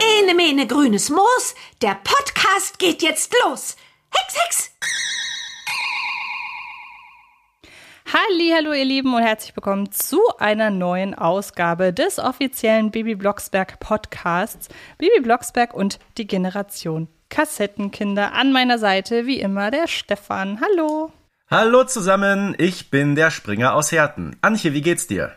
[0.00, 3.76] Ene mene grünes Moos, der Podcast geht jetzt los.
[4.10, 4.75] Hex, Hex!
[8.12, 14.68] Hallo ihr Lieben und herzlich willkommen zu einer neuen Ausgabe des offiziellen Bibi Blocksberg Podcasts.
[14.96, 18.32] Bibi Blocksberg und die Generation Kassettenkinder.
[18.32, 20.60] An meiner Seite wie immer der Stefan.
[20.60, 21.10] Hallo.
[21.50, 24.36] Hallo zusammen, ich bin der Springer aus Herten.
[24.40, 25.32] Antje, wie geht's dir?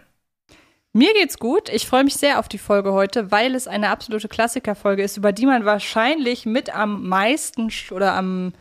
[0.93, 1.69] Mir geht's gut.
[1.69, 5.31] Ich freue mich sehr auf die Folge heute, weil es eine absolute Klassikerfolge ist, über
[5.31, 8.53] die man wahrscheinlich mit am meisten oder am,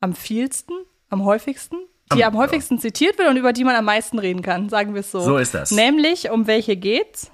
[0.00, 0.74] am vielsten,
[1.10, 1.76] am häufigsten,
[2.16, 5.00] die am, häufigsten zitiert wird und über die man am meisten reden kann, sagen wir
[5.00, 5.20] es so.
[5.20, 5.70] So ist das.
[5.70, 7.30] Nämlich, um welche geht's?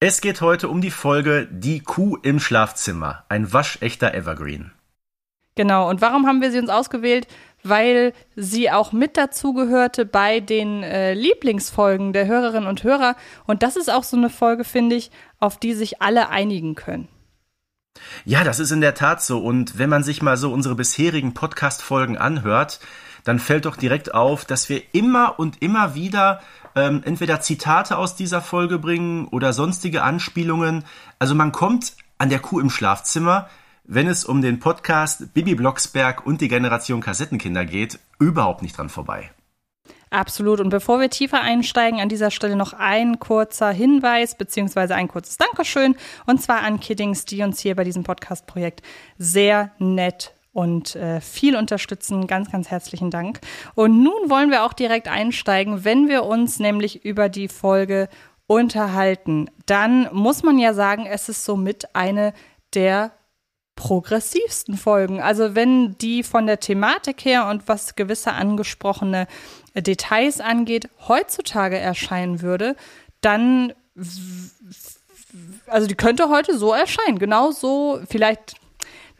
[0.00, 3.24] Es geht heute um die Folge Die Kuh im Schlafzimmer.
[3.28, 4.72] Ein waschechter Evergreen.
[5.54, 5.88] Genau.
[5.88, 7.28] Und warum haben wir sie uns ausgewählt?
[7.62, 13.16] weil sie auch mit dazugehörte bei den äh, Lieblingsfolgen der Hörerinnen und Hörer.
[13.46, 17.08] Und das ist auch so eine Folge, finde ich, auf die sich alle einigen können.
[18.24, 19.38] Ja, das ist in der Tat so.
[19.38, 22.80] Und wenn man sich mal so unsere bisherigen Podcast-Folgen anhört,
[23.24, 26.40] dann fällt doch direkt auf, dass wir immer und immer wieder
[26.74, 30.84] ähm, entweder Zitate aus dieser Folge bringen oder sonstige Anspielungen.
[31.18, 33.48] Also man kommt an der Kuh im Schlafzimmer
[33.84, 38.88] wenn es um den Podcast Bibi Blocksberg und die Generation Kassettenkinder geht, überhaupt nicht dran
[38.88, 39.30] vorbei.
[40.10, 40.60] Absolut.
[40.60, 45.38] Und bevor wir tiefer einsteigen, an dieser Stelle noch ein kurzer Hinweis beziehungsweise ein kurzes
[45.38, 45.96] Dankeschön.
[46.26, 48.82] Und zwar an Kiddings, die uns hier bei diesem Podcast-Projekt
[49.18, 52.26] sehr nett und äh, viel unterstützen.
[52.26, 53.40] Ganz, ganz herzlichen Dank.
[53.74, 58.08] Und nun wollen wir auch direkt einsteigen, wenn wir uns nämlich über die Folge
[58.46, 59.50] unterhalten.
[59.66, 62.34] Dann muss man ja sagen, es ist somit eine
[62.74, 63.12] der
[63.76, 65.22] progressivsten Folgen.
[65.22, 69.26] Also wenn die von der Thematik her und was gewisse angesprochene
[69.74, 72.76] Details angeht, heutzutage erscheinen würde,
[73.22, 73.72] dann
[75.66, 77.18] also die könnte heute so erscheinen.
[77.18, 78.56] Genau so, vielleicht,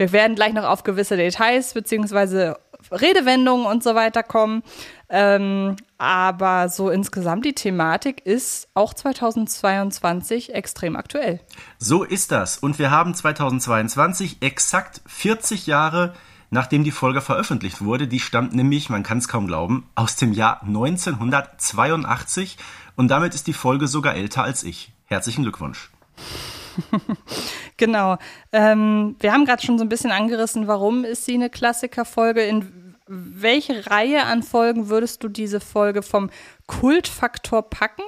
[0.03, 2.59] wir werden gleich noch auf gewisse Details beziehungsweise
[2.91, 4.65] Redewendungen und so weiter kommen.
[5.09, 11.39] Ähm, aber so insgesamt die Thematik ist auch 2022 extrem aktuell.
[11.79, 12.59] So ist das.
[12.59, 16.15] Und wir haben 2022 exakt 40 Jahre
[16.55, 18.07] nachdem die Folge veröffentlicht wurde.
[18.07, 22.59] Die stammt nämlich, man kann es kaum glauben, aus dem Jahr 1982
[22.95, 24.93] und damit ist die Folge sogar älter als ich.
[25.07, 25.91] Herzlichen Glückwunsch.
[27.83, 28.17] genau.
[28.53, 32.43] Ähm, wir haben gerade schon so ein bisschen angerissen, warum ist sie eine Klassikerfolge?
[32.43, 36.31] In welche Reihe an Folgen würdest du diese Folge vom
[36.69, 38.05] Kultfaktor packen?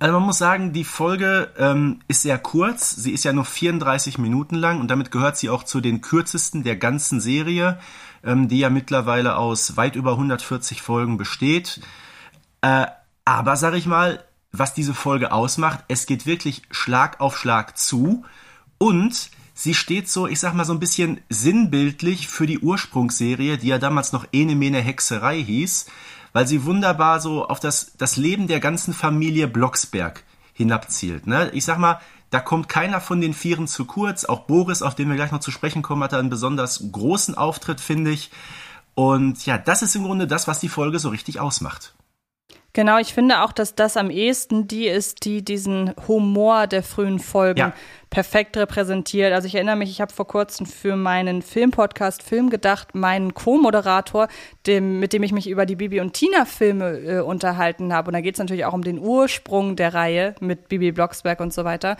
[0.00, 2.90] Also man muss sagen, die Folge ähm, ist sehr kurz.
[2.90, 6.64] Sie ist ja nur 34 Minuten lang und damit gehört sie auch zu den kürzesten
[6.64, 7.78] der ganzen Serie,
[8.24, 11.80] ähm, die ja mittlerweile aus weit über 140 Folgen besteht.
[12.60, 12.86] Äh,
[13.24, 18.24] aber sag ich mal, was diese Folge ausmacht, es geht wirklich Schlag auf Schlag zu
[18.78, 23.68] und sie steht so, ich sag mal, so ein bisschen sinnbildlich für die Ursprungsserie, die
[23.68, 25.86] ja damals noch Ene Mene Hexerei hieß,
[26.32, 31.26] weil sie wunderbar so auf das, das Leben der ganzen Familie Blocksberg hinabzielt.
[31.26, 31.50] Ne?
[31.52, 34.24] Ich sag mal, da kommt keiner von den Vieren zu kurz.
[34.24, 37.36] Auch Boris, auf den wir gleich noch zu sprechen kommen, hat da einen besonders großen
[37.36, 38.32] Auftritt, finde ich.
[38.94, 41.94] Und ja, das ist im Grunde das, was die Folge so richtig ausmacht.
[42.74, 47.20] Genau, ich finde auch, dass das am ehesten die ist, die diesen Humor der frühen
[47.20, 47.72] Folgen ja.
[48.10, 49.32] perfekt repräsentiert.
[49.32, 54.26] Also ich erinnere mich, ich habe vor kurzem für meinen Filmpodcast Film gedacht, meinen Co-Moderator,
[54.66, 58.08] dem, mit dem ich mich über die Bibi und Tina Filme äh, unterhalten habe.
[58.08, 61.52] Und da geht es natürlich auch um den Ursprung der Reihe mit Bibi Blocksberg und
[61.52, 61.96] so weiter.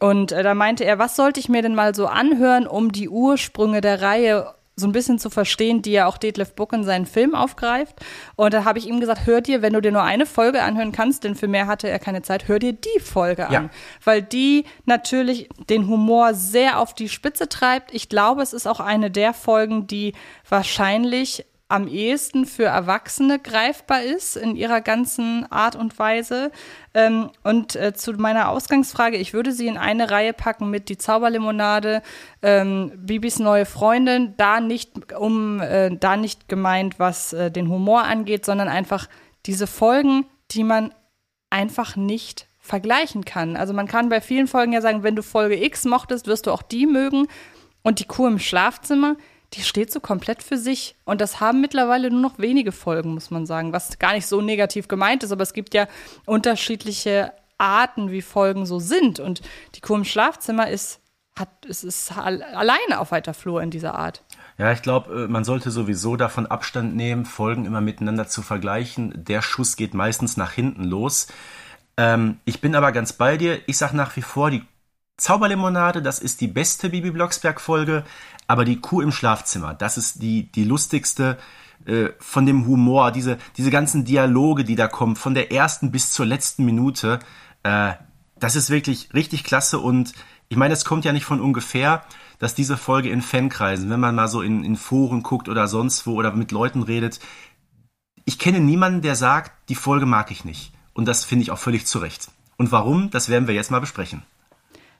[0.00, 3.08] Und äh, da meinte er, was sollte ich mir denn mal so anhören, um die
[3.08, 7.06] Ursprünge der Reihe so ein bisschen zu verstehen, die ja auch Detlef Book in seinen
[7.06, 7.96] Film aufgreift.
[8.36, 10.92] Und da habe ich ihm gesagt, hör dir, wenn du dir nur eine Folge anhören
[10.92, 13.52] kannst, denn für mehr hatte er keine Zeit, hör dir die Folge an.
[13.52, 13.70] Ja.
[14.04, 17.94] Weil die natürlich den Humor sehr auf die Spitze treibt.
[17.94, 20.12] Ich glaube, es ist auch eine der Folgen, die
[20.46, 26.52] wahrscheinlich am ehesten für Erwachsene greifbar ist in ihrer ganzen Art und Weise.
[26.94, 30.96] Ähm, und äh, zu meiner Ausgangsfrage, ich würde sie in eine Reihe packen mit Die
[30.96, 32.02] Zauberlimonade,
[32.42, 38.04] ähm, Bibis neue Freundin, da nicht um äh, da nicht gemeint, was äh, den Humor
[38.04, 39.08] angeht, sondern einfach
[39.46, 40.94] diese Folgen, die man
[41.50, 43.56] einfach nicht vergleichen kann.
[43.56, 46.52] Also man kann bei vielen Folgen ja sagen, wenn du Folge X mochtest, wirst du
[46.52, 47.26] auch die mögen.
[47.82, 49.16] Und die Kuh im Schlafzimmer,
[49.54, 50.96] die steht so komplett für sich.
[51.04, 54.40] Und das haben mittlerweile nur noch wenige Folgen, muss man sagen, was gar nicht so
[54.40, 55.86] negativ gemeint ist, aber es gibt ja
[56.24, 59.20] unterschiedliche Arten, wie Folgen so sind.
[59.20, 59.42] Und
[59.74, 61.00] die Kuh im Schlafzimmer ist,
[61.38, 64.22] hat, es ist alleine auf weiter Flur in dieser Art.
[64.58, 69.12] Ja, ich glaube, äh, man sollte sowieso davon Abstand nehmen, Folgen immer miteinander zu vergleichen.
[69.16, 71.28] Der Schuss geht meistens nach hinten los.
[71.98, 73.60] Ähm, ich bin aber ganz bei dir.
[73.66, 74.62] Ich sag nach wie vor, die
[75.16, 78.04] Zauberlimonade, das ist die beste Bibi Blocksberg-Folge,
[78.46, 81.38] aber die Kuh im Schlafzimmer, das ist die, die lustigste
[81.86, 86.12] äh, von dem Humor, diese, diese ganzen Dialoge, die da kommen, von der ersten bis
[86.12, 87.18] zur letzten Minute,
[87.62, 87.92] äh,
[88.38, 90.12] das ist wirklich richtig klasse und
[90.48, 92.04] ich meine, es kommt ja nicht von ungefähr,
[92.38, 96.06] dass diese Folge in Fankreisen, wenn man mal so in, in Foren guckt oder sonst
[96.06, 97.20] wo oder mit Leuten redet,
[98.24, 100.72] ich kenne niemanden, der sagt, die Folge mag ich nicht.
[100.92, 102.28] Und das finde ich auch völlig zu Recht.
[102.56, 104.22] Und warum, das werden wir jetzt mal besprechen.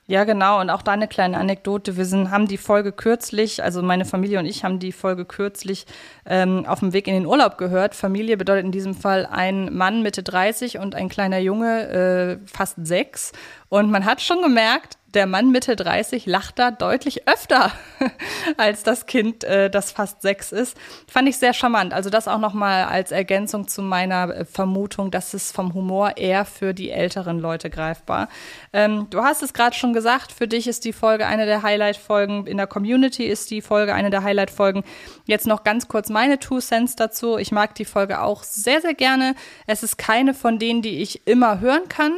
[0.09, 0.61] Ja, genau.
[0.61, 1.97] Und auch da eine kleine Anekdote.
[1.97, 5.85] Wir sind, haben die Folge kürzlich, also meine Familie und ich haben die Folge kürzlich
[6.25, 7.93] ähm, auf dem Weg in den Urlaub gehört.
[7.93, 12.77] Familie bedeutet in diesem Fall ein Mann Mitte 30 und ein kleiner Junge, äh, fast
[12.87, 13.33] sechs.
[13.67, 17.71] Und man hat schon gemerkt, der Mann Mitte 30 lacht da deutlich öfter
[18.57, 20.77] als das Kind, äh, das fast sechs ist.
[21.07, 21.91] Fand ich sehr charmant.
[21.91, 26.45] Also das auch nochmal als Ergänzung zu meiner äh, Vermutung, dass es vom Humor eher
[26.45, 28.29] für die älteren Leute greifbar.
[28.73, 32.45] Ähm, du hast es gerade schon gesagt, für dich ist die Folge eine der Highlight-Folgen.
[32.45, 34.83] In der Community ist die Folge eine der Highlight-Folgen.
[35.25, 37.39] Jetzt noch ganz kurz meine Two Cents dazu.
[37.39, 39.33] Ich mag die Folge auch sehr, sehr gerne.
[39.65, 42.13] Es ist keine von denen, die ich immer hören kann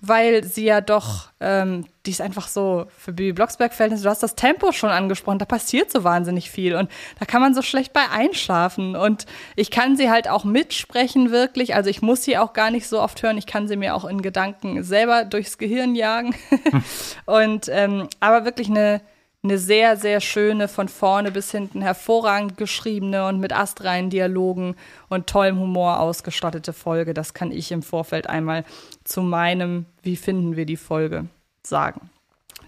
[0.00, 4.34] weil sie ja doch, ähm, die ist einfach so für Bibi Blocksberg-Verhältnisse, du hast das
[4.34, 8.08] Tempo schon angesprochen, da passiert so wahnsinnig viel und da kann man so schlecht bei
[8.10, 9.26] einschlafen und
[9.56, 13.00] ich kann sie halt auch mitsprechen wirklich, also ich muss sie auch gar nicht so
[13.00, 16.34] oft hören, ich kann sie mir auch in Gedanken selber durchs Gehirn jagen.
[17.26, 19.00] Und ähm, aber wirklich eine
[19.42, 24.76] eine sehr, sehr schöne, von vorne bis hinten hervorragend geschriebene und mit astreinen Dialogen
[25.08, 27.14] und tollem Humor ausgestattete Folge.
[27.14, 28.64] Das kann ich im Vorfeld einmal
[29.04, 31.26] zu meinem Wie finden wir die Folge
[31.62, 32.10] sagen.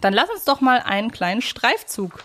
[0.01, 2.25] Dann lass uns doch mal einen kleinen Streifzug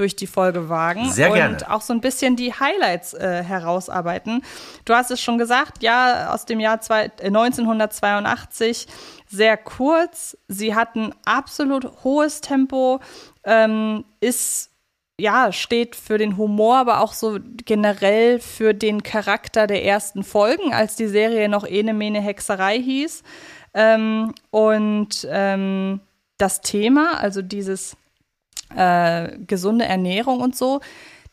[0.00, 1.54] durch die Folge wagen Sehr gerne.
[1.54, 4.42] und auch so ein bisschen die Highlights äh, herausarbeiten.
[4.86, 8.86] Du hast es schon gesagt, ja, aus dem Jahr zwei, äh, 1982,
[9.28, 10.38] sehr kurz.
[10.48, 13.00] Sie hatten absolut hohes Tempo,
[13.44, 14.70] ähm, ist
[15.18, 20.72] ja, steht für den Humor, aber auch so generell für den Charakter der ersten Folgen,
[20.72, 23.22] als die Serie noch Ene Mene Hexerei hieß.
[23.74, 26.00] Ähm, und ähm,
[26.38, 27.98] das Thema, also dieses
[28.76, 30.80] äh, gesunde Ernährung und so,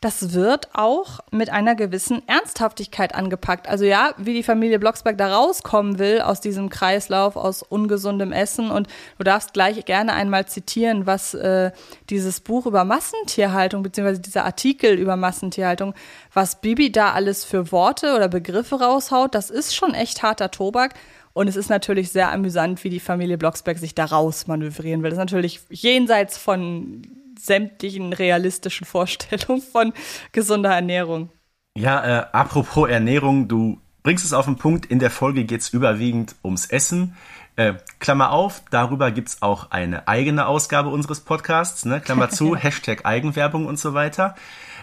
[0.00, 3.68] das wird auch mit einer gewissen Ernsthaftigkeit angepackt.
[3.68, 8.70] Also ja, wie die Familie Blocksberg da rauskommen will aus diesem Kreislauf aus ungesundem Essen.
[8.70, 8.86] Und
[9.18, 11.72] du darfst gleich gerne einmal zitieren, was äh,
[12.10, 15.94] dieses Buch über Massentierhaltung, beziehungsweise dieser Artikel über Massentierhaltung,
[16.32, 20.94] was Bibi da alles für Worte oder Begriffe raushaut, das ist schon echt harter Tobak.
[21.32, 25.10] Und es ist natürlich sehr amüsant, wie die Familie Blocksberg sich da raus manövrieren will.
[25.10, 27.02] Das ist natürlich jenseits von
[27.38, 29.92] sämtlichen realistischen Vorstellungen von
[30.32, 31.30] gesunder Ernährung.
[31.76, 34.86] Ja, äh, apropos Ernährung, du bringst es auf den Punkt.
[34.86, 37.16] In der Folge geht es überwiegend ums Essen.
[37.56, 42.00] Äh, Klammer auf, darüber gibt es auch eine eigene Ausgabe unseres Podcasts, ne?
[42.00, 44.34] Klammer zu, Hashtag Eigenwerbung und so weiter.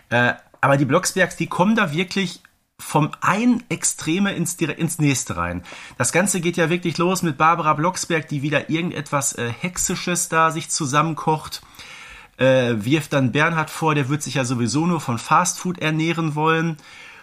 [0.09, 2.41] Äh, aber die Blocksbergs, die kommen da wirklich
[2.79, 5.63] vom einen Extreme ins, ins nächste rein.
[5.97, 10.51] Das Ganze geht ja wirklich los mit Barbara Blocksberg, die wieder irgendetwas äh, Hexisches da
[10.51, 11.61] sich zusammenkocht
[12.37, 16.77] äh, wirft dann Bernhard vor, der wird sich ja sowieso nur von Fastfood ernähren wollen.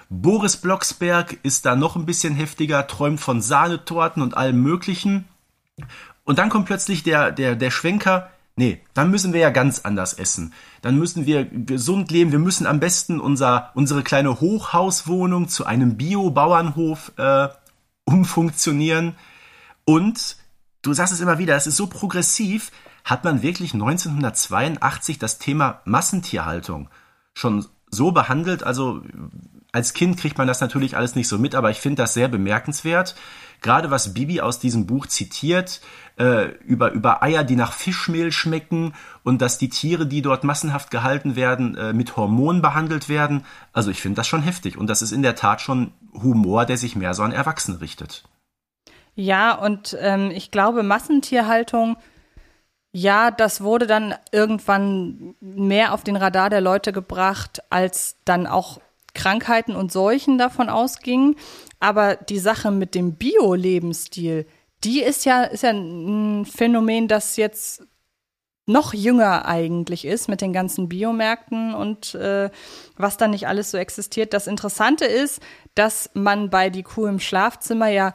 [0.09, 5.27] Boris Blocksberg ist da noch ein bisschen heftiger, träumt von Sahnetorten und allem Möglichen.
[6.25, 10.13] Und dann kommt plötzlich der, der, der Schwenker, nee, dann müssen wir ja ganz anders
[10.15, 10.53] essen.
[10.83, 12.31] Dann müssen wir gesund leben.
[12.31, 17.49] Wir müssen am besten unser, unsere kleine Hochhauswohnung zu einem Bio-Bauernhof äh,
[18.05, 19.15] umfunktionieren.
[19.85, 20.37] Und
[20.83, 22.71] du sagst es immer wieder, es ist so progressiv,
[23.05, 26.89] hat man wirklich 1982 das Thema Massentierhaltung
[27.35, 28.63] schon so behandelt?
[28.63, 29.03] Also
[29.73, 32.29] als Kind kriegt man das natürlich alles nicht so mit, aber ich finde das sehr
[32.29, 33.15] bemerkenswert.
[33.63, 35.81] Gerade was Bibi aus diesem Buch zitiert,
[36.19, 38.93] äh, über, über Eier, die nach Fischmehl schmecken
[39.23, 43.47] und dass die Tiere, die dort massenhaft gehalten werden, äh, mit Hormonen behandelt werden.
[43.73, 46.77] Also ich finde das schon heftig und das ist in der Tat schon Humor, der
[46.77, 48.25] sich mehr so an Erwachsene richtet.
[49.15, 51.97] Ja, und ähm, ich glaube, Massentierhaltung
[52.93, 58.81] ja, das wurde dann irgendwann mehr auf den Radar der Leute gebracht, als dann auch
[59.15, 61.37] Krankheiten und Seuchen davon ausgingen.
[61.81, 64.47] Aber die Sache mit dem Bio-Lebensstil,
[64.85, 67.87] die ist ja, ist ja ein Phänomen, das jetzt
[68.67, 72.51] noch jünger eigentlich ist mit den ganzen Biomärkten und äh,
[72.97, 74.33] was da nicht alles so existiert.
[74.33, 75.41] Das Interessante ist,
[75.75, 78.15] dass man bei die Kuh im Schlafzimmer ja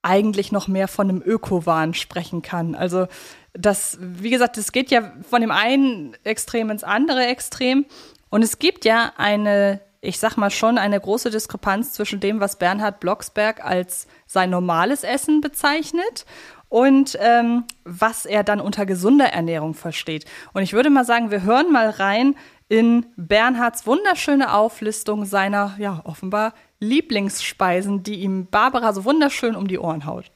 [0.00, 2.74] eigentlich noch mehr von einem Ökowahn sprechen kann.
[2.74, 3.06] Also
[3.54, 7.86] das, wie gesagt, es geht ja von dem einen Extrem ins andere Extrem.
[8.30, 12.58] Und es gibt ja eine, ich sag mal schon, eine große Diskrepanz zwischen dem, was
[12.58, 16.24] Bernhard Blocksberg als sein normales Essen bezeichnet
[16.70, 20.24] und ähm, was er dann unter gesunder Ernährung versteht.
[20.54, 22.34] Und ich würde mal sagen, wir hören mal rein
[22.70, 29.78] in Bernhards wunderschöne Auflistung seiner, ja, offenbar Lieblingsspeisen, die ihm Barbara so wunderschön um die
[29.78, 30.30] Ohren haut.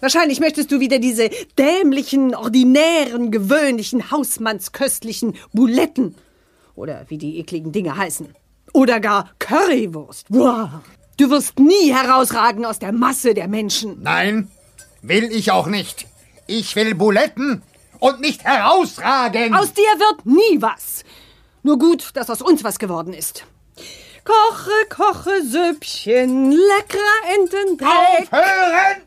[0.00, 6.14] Wahrscheinlich möchtest du wieder diese dämlichen, ordinären, gewöhnlichen, hausmannsköstlichen Buletten.
[6.74, 8.28] Oder wie die ekligen Dinge heißen.
[8.72, 10.26] Oder gar Currywurst.
[10.28, 10.68] Wow.
[11.16, 14.02] Du wirst nie herausragen aus der Masse der Menschen.
[14.02, 14.50] Nein,
[15.00, 16.06] will ich auch nicht.
[16.46, 17.62] Ich will Buletten
[17.98, 19.54] und nicht herausragen.
[19.54, 21.04] Aus dir wird nie was.
[21.62, 23.44] Nur gut, dass aus uns was geworden ist.
[24.24, 28.28] Koche, koche Süppchen, leckerer Ententeig.
[28.30, 29.05] Aufhören!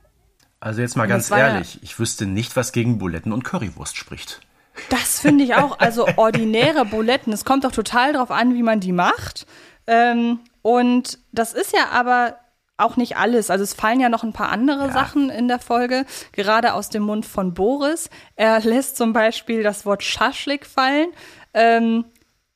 [0.59, 4.41] Also jetzt mal ganz ehrlich, ich wüsste nicht, was gegen Buletten und Currywurst spricht.
[4.89, 5.79] Das finde ich auch.
[5.79, 7.33] Also ordinäre Buletten.
[7.33, 9.45] Es kommt doch total drauf an, wie man die macht.
[9.87, 12.37] Ähm, und das ist ja aber
[12.77, 13.49] auch nicht alles.
[13.49, 14.91] Also es fallen ja noch ein paar andere ja.
[14.91, 18.09] Sachen in der Folge, gerade aus dem Mund von Boris.
[18.35, 21.09] Er lässt zum Beispiel das Wort Schaschlik fallen.
[21.53, 22.05] Ähm,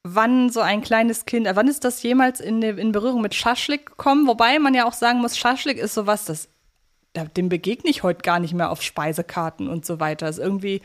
[0.03, 4.27] wann so ein kleines Kind, wann ist das jemals in, in Berührung mit Schaschlik gekommen?
[4.27, 6.49] Wobei man ja auch sagen muss, Schaschlik ist sowas, das,
[7.15, 10.27] dem begegne ich heute gar nicht mehr auf Speisekarten und so weiter.
[10.27, 10.81] Ist irgendwie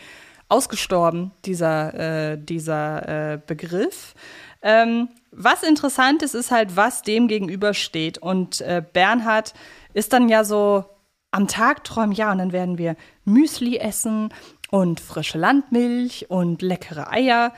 [0.48, 4.14] ausgestorben, dieser, äh, dieser äh, Begriff.
[4.62, 8.18] Ähm, was interessant ist, ist halt, was dem gegenübersteht.
[8.18, 9.54] Und äh, Bernhard
[9.94, 10.84] ist dann ja so
[11.30, 14.32] am Tag träumen, ja, und dann werden wir Müsli essen
[14.70, 17.52] und frische Landmilch und leckere Eier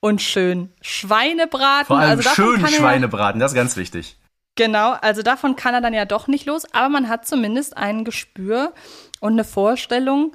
[0.00, 1.86] und schön Schweinebraten.
[1.86, 4.16] Vor allem also schön Schweinebraten, das ist ganz wichtig.
[4.56, 8.04] Genau, also davon kann er dann ja doch nicht los, aber man hat zumindest ein
[8.04, 8.72] Gespür
[9.20, 10.34] und eine Vorstellung,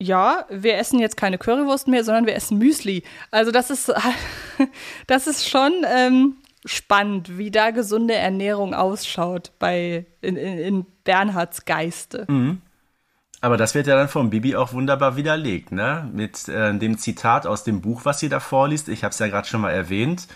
[0.00, 3.04] ja, wir essen jetzt keine Currywurst mehr, sondern wir essen Müsli.
[3.30, 3.92] Also das ist,
[5.06, 11.64] das ist schon ähm, spannend, wie da gesunde Ernährung ausschaut bei in, in, in Bernhards
[11.64, 12.26] Geiste.
[12.28, 12.60] Mhm.
[13.40, 16.10] Aber das wird ja dann vom Bibi auch wunderbar widerlegt, ne?
[16.12, 18.88] Mit äh, dem Zitat aus dem Buch, was sie da vorliest.
[18.88, 20.26] Ich habe es ja gerade schon mal erwähnt.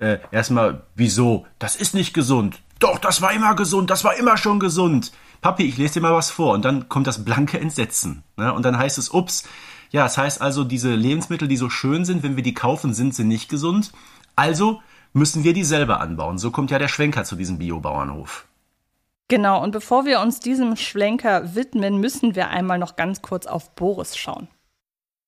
[0.00, 1.46] Äh, erstmal, wieso?
[1.58, 2.60] Das ist nicht gesund.
[2.78, 3.90] Doch, das war immer gesund.
[3.90, 5.12] Das war immer schon gesund.
[5.42, 6.54] Papi, ich lese dir mal was vor.
[6.54, 8.24] Und dann kommt das blanke Entsetzen.
[8.36, 8.52] Ne?
[8.52, 9.44] Und dann heißt es, ups.
[9.90, 13.14] Ja, das heißt also, diese Lebensmittel, die so schön sind, wenn wir die kaufen, sind
[13.14, 13.92] sie nicht gesund.
[14.36, 14.80] Also
[15.12, 16.38] müssen wir die selber anbauen.
[16.38, 18.46] So kommt ja der Schwenker zu diesem Biobauernhof.
[19.28, 23.74] Genau, und bevor wir uns diesem Schlenker widmen, müssen wir einmal noch ganz kurz auf
[23.74, 24.48] Boris schauen.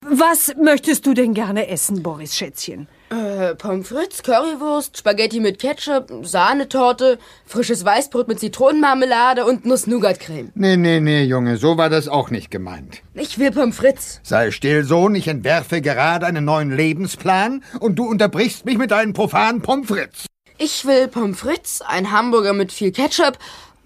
[0.04, 2.88] Was möchtest du denn gerne essen, Boris Schätzchen?
[3.10, 10.50] Äh, Pommes frites, Currywurst, Spaghetti mit Ketchup, Sahnetorte, frisches Weißbrot mit Zitronenmarmelade und Nuss-Nougat-Creme.
[10.56, 13.02] Nee, nee, nee, Junge, so war das auch nicht gemeint.
[13.14, 14.20] Ich will Pommes frites.
[14.24, 19.12] Sei still, Sohn, ich entwerfe gerade einen neuen Lebensplan und du unterbrichst mich mit deinen
[19.12, 20.26] profanen Pommes frites.
[20.58, 23.38] Ich will Pommes frites, ein Hamburger mit viel Ketchup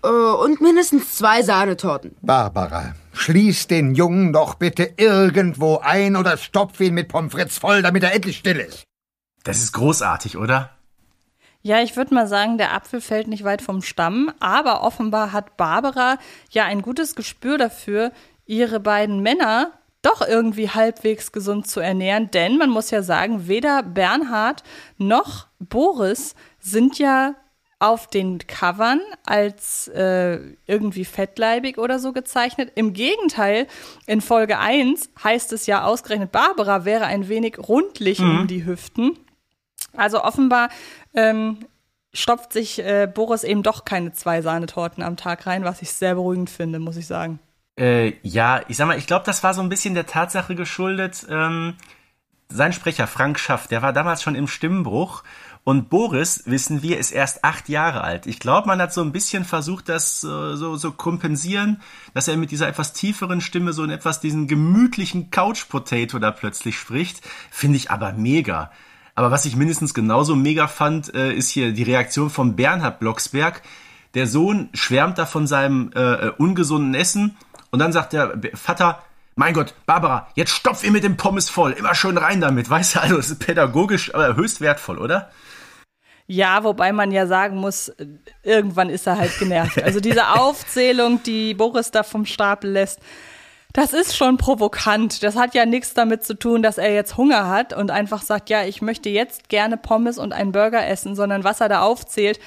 [0.02, 2.16] äh, und mindestens zwei Sahnetorten.
[2.22, 7.82] Barbara, schließ den Jungen doch bitte irgendwo ein oder stopf ihn mit Pommes frites voll,
[7.82, 8.84] damit er endlich still ist.
[9.42, 10.70] Das ist großartig, oder?
[11.62, 15.56] Ja, ich würde mal sagen, der Apfel fällt nicht weit vom Stamm, aber offenbar hat
[15.56, 16.18] Barbara
[16.50, 18.12] ja ein gutes Gespür dafür,
[18.44, 23.82] ihre beiden Männer doch irgendwie halbwegs gesund zu ernähren, denn man muss ja sagen, weder
[23.82, 24.62] Bernhard
[24.98, 27.34] noch Boris sind ja
[27.78, 32.72] auf den Covern als äh, irgendwie fettleibig oder so gezeichnet.
[32.74, 33.66] Im Gegenteil,
[34.06, 38.40] in Folge 1 heißt es ja ausgerechnet, Barbara wäre ein wenig rundlich mhm.
[38.40, 39.18] um die Hüften.
[39.94, 40.70] Also offenbar
[41.14, 41.58] ähm,
[42.14, 46.14] stopft sich äh, Boris eben doch keine zwei Sahnetorten am Tag rein, was ich sehr
[46.14, 47.38] beruhigend finde, muss ich sagen.
[47.78, 51.26] Äh, ja, ich sag mal, ich glaube, das war so ein bisschen der Tatsache geschuldet.
[51.28, 51.74] Ähm,
[52.48, 55.24] sein Sprecher Frank Schaff, der war damals schon im Stimmbruch
[55.66, 58.28] und Boris, wissen wir, ist erst acht Jahre alt.
[58.28, 61.82] Ich glaube, man hat so ein bisschen versucht, das äh, so, so kompensieren,
[62.14, 66.30] dass er mit dieser etwas tieferen Stimme so in etwas diesen gemütlichen Couch Potato da
[66.30, 67.20] plötzlich spricht.
[67.50, 68.70] Finde ich aber mega.
[69.16, 73.60] Aber was ich mindestens genauso mega fand, äh, ist hier die Reaktion von Bernhard Blocksberg.
[74.14, 77.36] Der Sohn schwärmt da von seinem äh, äh ungesunden Essen
[77.72, 79.02] und dann sagt der Vater,
[79.34, 82.94] mein Gott, Barbara, jetzt stopf ihr mit dem Pommes voll, immer schön rein damit, weißt
[82.94, 85.32] du, also es ist pädagogisch, aber höchst wertvoll, oder?
[86.26, 87.92] Ja, wobei man ja sagen muss,
[88.42, 89.82] irgendwann ist er halt genervt.
[89.82, 93.00] Also diese Aufzählung, die Boris da vom Stapel lässt,
[93.72, 95.22] das ist schon provokant.
[95.22, 98.48] Das hat ja nichts damit zu tun, dass er jetzt Hunger hat und einfach sagt,
[98.48, 102.40] ja, ich möchte jetzt gerne Pommes und einen Burger essen, sondern was er da aufzählt,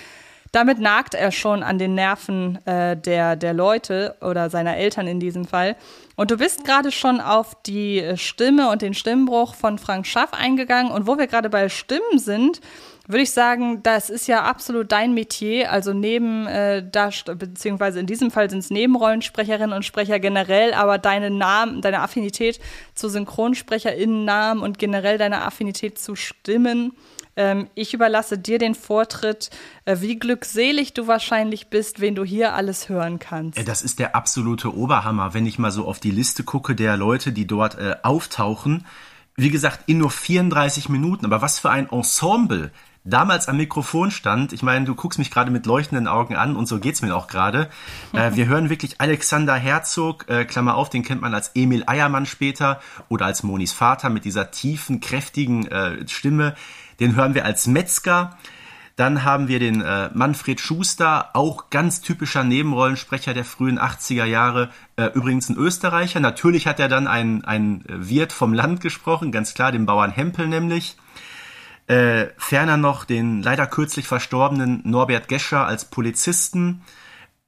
[0.51, 5.19] damit nagt er schon an den Nerven äh, der, der Leute oder seiner Eltern in
[5.19, 5.75] diesem Fall.
[6.15, 10.91] Und du bist gerade schon auf die Stimme und den Stimmbruch von Frank Schaff eingegangen.
[10.91, 12.59] Und wo wir gerade bei Stimmen sind,
[13.09, 15.71] würde ich sagen, das ist ja absolut dein Metier.
[15.71, 20.99] Also neben, äh, da, beziehungsweise in diesem Fall sind es Nebenrollensprecherinnen und Sprecher generell, aber
[20.99, 22.59] deine Namen, deine Affinität
[22.93, 26.93] zu SynchronsprecherInnen-Namen und generell deine Affinität zu Stimmen
[27.35, 29.49] ähm, ich überlasse dir den Vortritt,
[29.85, 33.65] äh, wie glückselig du wahrscheinlich bist, wen du hier alles hören kannst.
[33.65, 37.31] Das ist der absolute Oberhammer, wenn ich mal so auf die Liste gucke der Leute,
[37.31, 38.85] die dort äh, auftauchen.
[39.37, 41.25] Wie gesagt, in nur 34 Minuten.
[41.25, 42.71] Aber was für ein Ensemble
[43.09, 44.53] damals am Mikrofon stand.
[44.53, 47.27] Ich meine, du guckst mich gerade mit leuchtenden Augen an und so geht's mir auch
[47.27, 47.69] gerade.
[48.11, 52.25] Äh, wir hören wirklich Alexander Herzog, äh, Klammer auf, den kennt man als Emil Eiermann
[52.25, 56.55] später oder als Monis Vater mit dieser tiefen, kräftigen äh, Stimme.
[56.99, 58.35] Den hören wir als Metzger.
[58.95, 64.71] Dann haben wir den äh, Manfred Schuster, auch ganz typischer Nebenrollensprecher der frühen 80er Jahre,
[64.97, 66.19] äh, übrigens ein Österreicher.
[66.19, 70.47] Natürlich hat er dann einen, einen Wirt vom Land gesprochen, ganz klar, den Bauern Hempel
[70.47, 70.97] nämlich.
[71.89, 76.83] Äh, ferner noch den leider kürzlich verstorbenen Norbert Gescher als Polizisten.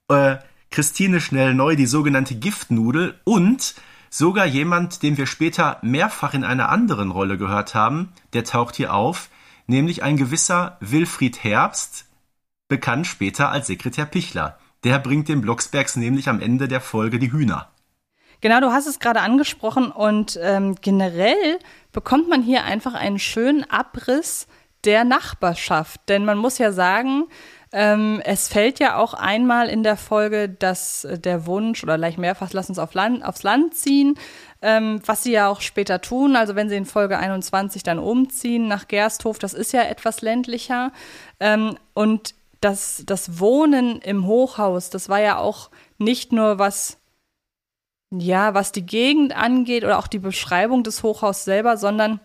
[0.08, 0.38] Äh,
[0.72, 3.76] Christine Schnell-Neu, die sogenannte Giftnudel und
[4.10, 8.92] sogar jemand, den wir später mehrfach in einer anderen Rolle gehört haben, der taucht hier
[8.92, 9.28] auf,
[9.68, 12.06] nämlich ein gewisser Wilfried Herbst,
[12.66, 14.58] bekannt später als Sekretär Pichler.
[14.82, 17.68] Der bringt den Blocksbergs nämlich am Ende der Folge die Hühner.
[18.40, 21.60] Genau, du hast es gerade angesprochen und ähm, generell
[21.92, 24.46] bekommt man hier einfach einen schönen Abriss
[24.84, 26.00] der Nachbarschaft.
[26.08, 27.24] Denn man muss ja sagen,
[27.72, 32.18] ähm, es fällt ja auch einmal in der Folge, dass äh, der Wunsch oder gleich
[32.18, 34.18] mehrfach, lass uns auf Land, aufs Land ziehen,
[34.60, 36.36] ähm, was sie ja auch später tun.
[36.36, 40.92] Also wenn sie in Folge 21 dann umziehen nach Gersthof, das ist ja etwas ländlicher.
[41.40, 46.98] Ähm, und das, das Wohnen im Hochhaus, das war ja auch nicht nur was,
[48.20, 52.20] ja, was die Gegend angeht oder auch die Beschreibung des Hochhauses selber, sondern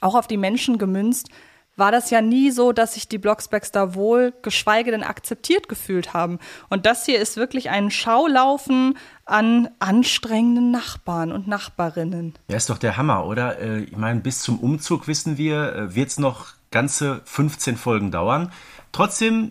[0.00, 1.28] auch auf die Menschen gemünzt,
[1.76, 6.12] war das ja nie so, dass sich die Blocksbergs da wohl, geschweige denn akzeptiert gefühlt
[6.12, 6.38] haben.
[6.68, 12.34] Und das hier ist wirklich ein Schaulaufen an anstrengenden Nachbarn und Nachbarinnen.
[12.48, 13.58] Ja, ist doch der Hammer, oder?
[13.58, 18.10] Äh, ich meine, bis zum Umzug wissen wir, äh, wird es noch ganze 15 Folgen
[18.10, 18.52] dauern.
[18.92, 19.50] Trotzdem,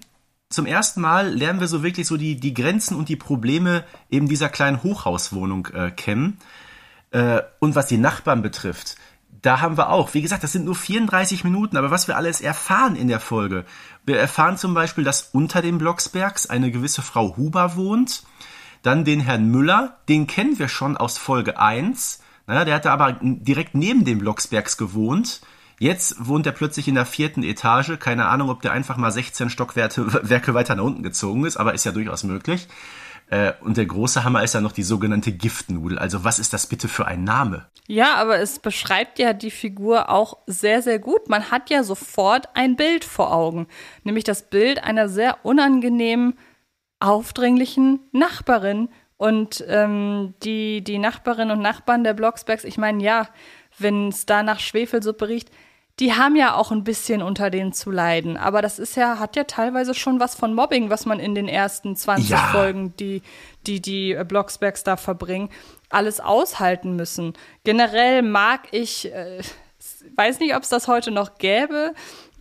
[0.49, 4.27] zum ersten Mal lernen wir so wirklich so die, die Grenzen und die Probleme eben
[4.27, 6.39] dieser kleinen Hochhauswohnung äh, kennen.
[7.11, 8.95] Äh, und was die Nachbarn betrifft,
[9.41, 12.41] da haben wir auch, wie gesagt, das sind nur 34 Minuten, aber was wir alles
[12.41, 13.63] erfahren in der Folge.
[14.05, 18.23] Wir erfahren zum Beispiel, dass unter den Blocksbergs eine gewisse Frau Huber wohnt.
[18.81, 22.21] Dann den Herrn Müller, den kennen wir schon aus Folge 1.
[22.47, 25.41] Naja, der hatte aber direkt neben den Blocksbergs gewohnt.
[25.79, 27.97] Jetzt wohnt er plötzlich in der vierten Etage.
[27.99, 31.85] Keine Ahnung, ob der einfach mal 16 Stockwerke weiter nach unten gezogen ist, aber ist
[31.85, 32.67] ja durchaus möglich.
[33.29, 35.97] Äh, und der große Hammer ist ja noch die sogenannte Giftnudel.
[35.97, 37.65] Also was ist das bitte für ein Name?
[37.87, 41.29] Ja, aber es beschreibt ja die Figur auch sehr, sehr gut.
[41.29, 43.67] Man hat ja sofort ein Bild vor Augen.
[44.03, 46.37] Nämlich das Bild einer sehr unangenehmen,
[46.99, 48.89] aufdringlichen Nachbarin.
[49.17, 53.27] Und ähm, die, die Nachbarinnen und Nachbarn der Blocksbergs, ich meine, ja,
[53.77, 55.51] wenn es da nach Schwefelsuppe riecht,
[55.99, 58.37] die haben ja auch ein bisschen unter denen zu leiden.
[58.37, 61.49] Aber das ist ja, hat ja teilweise schon was von Mobbing, was man in den
[61.49, 62.37] ersten 20 ja.
[62.51, 63.21] Folgen, die,
[63.67, 65.49] die die Blocksbergs da verbringen,
[65.89, 67.33] alles aushalten müssen.
[67.65, 69.41] Generell mag ich, äh,
[70.15, 71.93] weiß nicht, ob es das heute noch gäbe.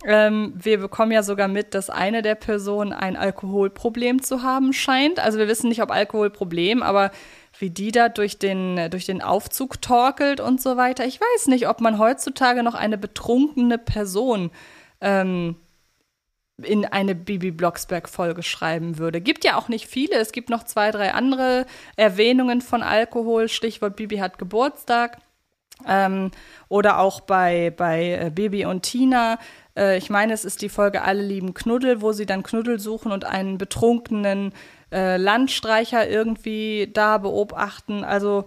[0.05, 5.19] Ähm, wir bekommen ja sogar mit, dass eine der Personen ein Alkoholproblem zu haben scheint.
[5.19, 7.11] Also wir wissen nicht, ob Alkoholproblem, aber
[7.59, 11.05] wie die da durch den, durch den Aufzug torkelt und so weiter.
[11.05, 14.49] Ich weiß nicht, ob man heutzutage noch eine betrunkene Person
[15.01, 15.57] ähm,
[16.63, 19.21] in eine Bibi Blocksberg-Folge schreiben würde.
[19.21, 20.15] Gibt ja auch nicht viele.
[20.15, 23.49] Es gibt noch zwei, drei andere Erwähnungen von Alkohol.
[23.49, 25.17] Stichwort Bibi hat Geburtstag.
[25.87, 26.31] Ähm,
[26.67, 29.39] oder auch bei, bei äh, Bibi und Tina.
[29.77, 33.11] Äh, ich meine, es ist die Folge Alle lieben Knuddel, wo sie dann Knuddel suchen
[33.11, 34.53] und einen betrunkenen
[34.91, 38.03] äh, Landstreicher irgendwie da beobachten.
[38.03, 38.45] Also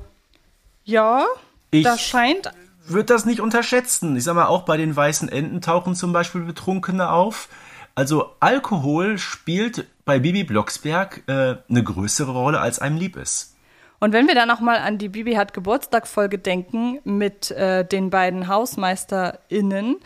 [0.84, 1.24] ja,
[1.70, 2.50] ich das scheint.
[2.84, 4.16] Würde das nicht unterschätzen.
[4.16, 7.48] Ich sag mal, auch bei den weißen Enten tauchen zum Beispiel Betrunkene auf.
[7.94, 13.54] Also Alkohol spielt bei Bibi Blocksberg äh, eine größere Rolle, als einem lieb ist.
[14.00, 18.10] Und wenn wir dann noch mal an die Bibi hat Geburtstag-Folge denken mit äh, den
[18.10, 19.96] beiden HausmeisterInnen,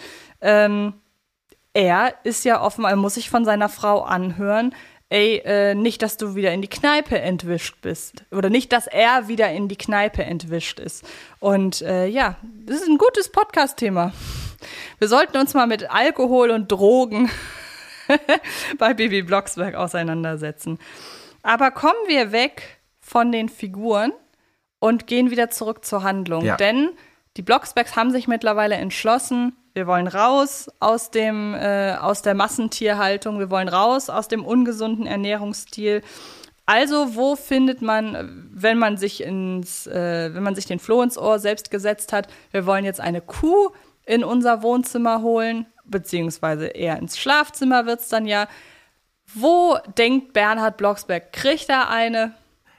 [0.42, 0.94] ähm,
[1.72, 4.74] er ist ja offenbar, muss sich von seiner Frau anhören,
[5.08, 8.24] ey, äh, nicht, dass du wieder in die Kneipe entwischt bist.
[8.30, 11.04] Oder nicht, dass er wieder in die Kneipe entwischt ist.
[11.38, 14.12] Und äh, ja, das ist ein gutes Podcast-Thema.
[14.98, 17.30] Wir sollten uns mal mit Alkohol und Drogen
[18.78, 20.78] bei Baby Blocksberg auseinandersetzen.
[21.42, 24.12] Aber kommen wir weg von den Figuren
[24.80, 26.44] und gehen wieder zurück zur Handlung.
[26.44, 26.56] Ja.
[26.56, 26.90] Denn
[27.36, 33.38] die Blocksbergs haben sich mittlerweile entschlossen, wir wollen raus aus dem äh, aus der Massentierhaltung,
[33.38, 36.02] wir wollen raus aus dem ungesunden Ernährungsstil.
[36.64, 41.18] Also, wo findet man, wenn man sich ins, äh, wenn man sich den Floh ins
[41.18, 43.68] Ohr selbst gesetzt hat, wir wollen jetzt eine Kuh
[44.06, 48.48] in unser Wohnzimmer holen, beziehungsweise eher ins Schlafzimmer wird's dann ja.
[49.34, 52.32] Wo denkt Bernhard Blocksberg, kriegt er eine?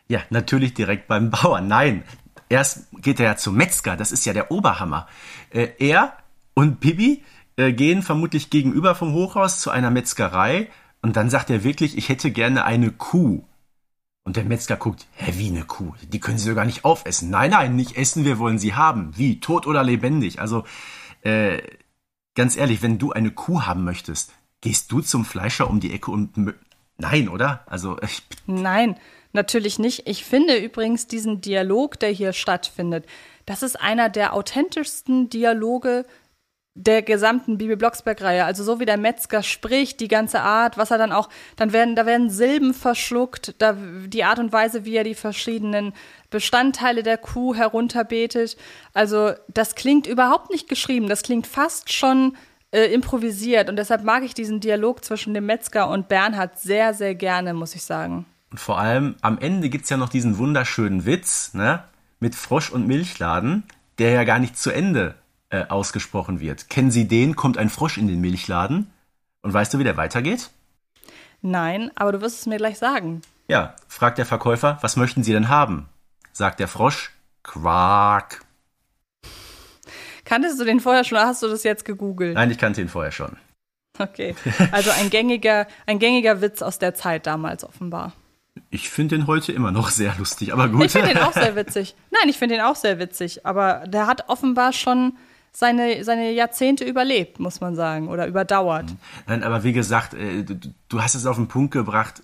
[0.07, 1.67] Ja, natürlich direkt beim Bauern.
[1.67, 2.03] Nein,
[2.49, 3.95] erst geht er ja zum Metzger.
[3.95, 5.07] Das ist ja der Oberhammer.
[5.51, 6.17] Äh, er
[6.57, 7.23] und Bibi
[7.55, 10.71] äh, gehen vermutlich gegenüber vom Hochhaus zu einer Metzgerei
[11.03, 13.43] und dann sagt er wirklich, ich hätte gerne eine Kuh.
[14.23, 15.93] Und der Metzger guckt, hä, wie eine Kuh?
[16.11, 17.29] Die können Sie doch gar nicht aufessen.
[17.29, 19.15] Nein, nein, nicht essen, wir wollen sie haben.
[19.15, 20.41] Wie, tot oder lebendig?
[20.41, 20.63] Also,
[21.21, 21.61] äh,
[22.33, 26.09] ganz ehrlich, wenn du eine Kuh haben möchtest, gehst du zum Fleischer um die Ecke
[26.09, 26.55] und...
[26.97, 27.61] Nein, oder?
[27.67, 28.97] Also, ich, Nein,
[29.31, 30.07] natürlich nicht.
[30.07, 33.05] Ich finde übrigens diesen Dialog, der hier stattfindet,
[33.45, 36.07] das ist einer der authentischsten Dialoge
[36.77, 38.45] der gesamten Bibi Blocksberg-Reihe.
[38.45, 41.95] Also so wie der Metzger spricht, die ganze Art, was er dann auch, dann werden,
[41.95, 45.93] da werden Silben verschluckt, da, die Art und Weise, wie er die verschiedenen
[46.29, 48.57] Bestandteile der Kuh herunterbetet.
[48.93, 52.37] Also das klingt überhaupt nicht geschrieben, das klingt fast schon
[52.71, 57.15] äh, improvisiert und deshalb mag ich diesen Dialog zwischen dem Metzger und Bernhard sehr, sehr
[57.15, 58.27] gerne, muss ich sagen.
[58.51, 61.83] Und vor allem am Ende gibt's ja noch diesen wunderschönen Witz, ne?
[62.19, 63.63] Mit Frosch und Milchladen,
[63.99, 65.15] der ja gar nicht zu Ende
[65.49, 66.69] äh, ausgesprochen wird.
[66.69, 67.35] Kennen Sie den?
[67.35, 68.91] Kommt ein Frosch in den Milchladen?
[69.41, 70.49] Und weißt du, wie der weitergeht?
[71.41, 73.21] Nein, aber du wirst es mir gleich sagen.
[73.47, 75.87] Ja, fragt der Verkäufer, was möchten Sie denn haben?
[76.33, 77.11] Sagt der Frosch,
[77.43, 78.41] Quark.
[80.25, 82.35] Kanntest du den vorher schon oder hast du das jetzt gegoogelt?
[82.35, 83.37] Nein, ich kannte ihn vorher schon.
[83.97, 84.35] Okay.
[84.71, 88.13] Also ein gängiger, ein gängiger Witz aus der Zeit damals offenbar.
[88.69, 90.85] Ich finde den heute immer noch sehr lustig, aber gut.
[90.85, 91.95] Ich finde den auch sehr witzig.
[92.11, 93.45] Nein, ich finde den auch sehr witzig.
[93.45, 95.13] Aber der hat offenbar schon
[95.57, 98.93] seine, seine Jahrzehnte überlebt, muss man sagen, oder überdauert.
[99.25, 100.55] Nein, aber wie gesagt, äh, du,
[100.87, 102.21] du hast es auf den Punkt gebracht,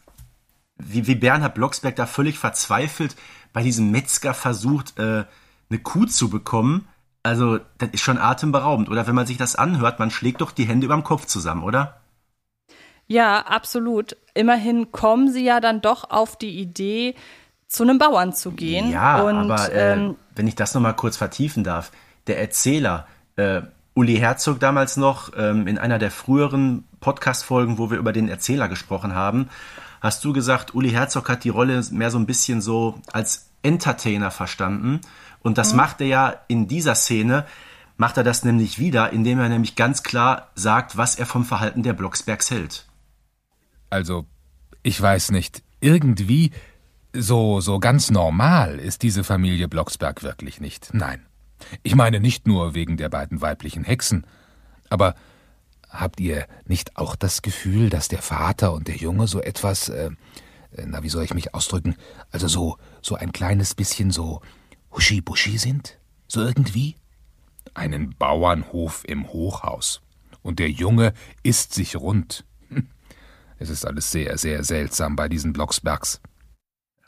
[0.78, 3.16] wie, wie Bernhard Blocksberg da völlig verzweifelt
[3.52, 5.24] bei diesem Metzger versucht, äh,
[5.70, 6.88] eine Kuh zu bekommen.
[7.24, 8.88] Also, das ist schon atemberaubend.
[8.88, 12.02] Oder wenn man sich das anhört, man schlägt doch die Hände überm Kopf zusammen, oder?
[13.08, 14.16] Ja, absolut.
[14.36, 17.16] Immerhin kommen sie ja dann doch auf die Idee,
[17.68, 18.92] zu einem Bauern zu gehen.
[18.92, 21.92] Ja, und, aber äh, ähm, wenn ich das nochmal kurz vertiefen darf,
[22.28, 23.62] der Erzähler, äh,
[23.94, 28.68] Uli Herzog damals noch, ähm, in einer der früheren Podcast-Folgen, wo wir über den Erzähler
[28.68, 29.50] gesprochen haben,
[30.02, 34.32] hast du gesagt, Uli Herzog hat die Rolle mehr so ein bisschen so als Entertainer
[34.32, 35.02] verstanden.
[35.42, 37.46] Und das macht er ja in dieser Szene,
[37.98, 41.84] macht er das nämlich wieder, indem er nämlich ganz klar sagt, was er vom Verhalten
[41.84, 42.86] der Blocksbergs hält.
[43.90, 44.26] Also,
[44.82, 46.52] ich weiß nicht, irgendwie
[47.14, 50.90] so, so ganz normal ist diese Familie Blocksberg wirklich nicht.
[50.94, 51.26] Nein.
[51.82, 54.26] Ich meine nicht nur wegen der beiden weiblichen Hexen,
[54.90, 55.16] aber
[55.90, 60.10] habt ihr nicht auch das Gefühl, dass der Vater und der Junge so etwas, äh,
[60.76, 61.96] äh, na, wie soll ich mich ausdrücken,
[62.32, 64.42] also so, so ein kleines bisschen so
[64.92, 65.98] huschi-buschi sind?
[66.28, 66.96] So irgendwie?
[67.74, 70.02] Einen Bauernhof im Hochhaus.
[70.42, 71.14] Und der Junge
[71.44, 72.44] isst sich rund.
[72.70, 72.88] Hm.
[73.60, 76.20] Es ist alles sehr, sehr seltsam bei diesen Blocksbergs.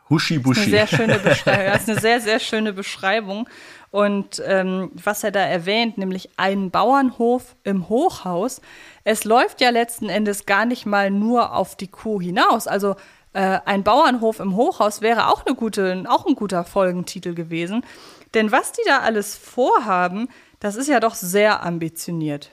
[0.09, 0.69] Huschi Eine Buschi.
[0.69, 1.65] sehr schöne Beschreibung.
[1.71, 3.49] Das ist eine sehr, sehr schöne Beschreibung.
[3.91, 8.61] Und ähm, was er da erwähnt, nämlich einen Bauernhof im Hochhaus,
[9.03, 12.67] es läuft ja letzten Endes gar nicht mal nur auf die Kuh hinaus.
[12.67, 12.95] Also
[13.33, 17.85] äh, ein Bauernhof im Hochhaus wäre auch, eine gute, auch ein guter Folgentitel gewesen.
[18.33, 20.27] Denn was die da alles vorhaben,
[20.59, 22.49] das ist ja doch sehr ambitioniert.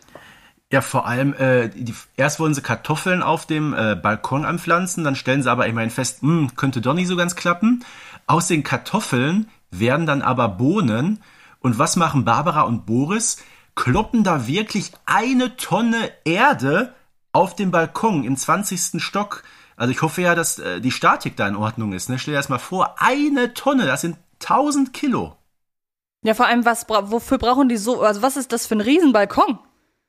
[0.72, 5.16] Ja, vor allem, äh, die, erst wollen sie Kartoffeln auf dem äh, Balkon anpflanzen, dann
[5.16, 7.84] stellen sie aber immerhin fest, hm, könnte doch nicht so ganz klappen.
[8.26, 11.22] Aus den Kartoffeln werden dann aber Bohnen.
[11.60, 13.36] Und was machen Barbara und Boris?
[13.74, 16.94] Kloppen da wirklich eine Tonne Erde
[17.32, 19.02] auf dem Balkon im 20.
[19.02, 19.42] Stock.
[19.76, 22.08] Also ich hoffe ja, dass äh, die Statik da in Ordnung ist.
[22.08, 22.18] Ne?
[22.18, 25.36] Stell dir das mal vor, eine Tonne, das sind 1000 Kilo.
[26.24, 29.58] Ja, vor allem, was, wofür brauchen die so, also was ist das für ein Riesenbalkon?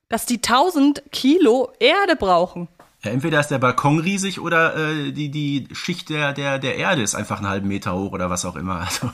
[0.10, 2.68] Dass die 1000 Kilo Erde brauchen.
[3.04, 7.02] Ja, entweder ist der Balkon riesig oder äh, die, die Schicht der, der, der Erde
[7.02, 8.82] ist einfach einen halben Meter hoch oder was auch immer.
[8.82, 9.10] Also,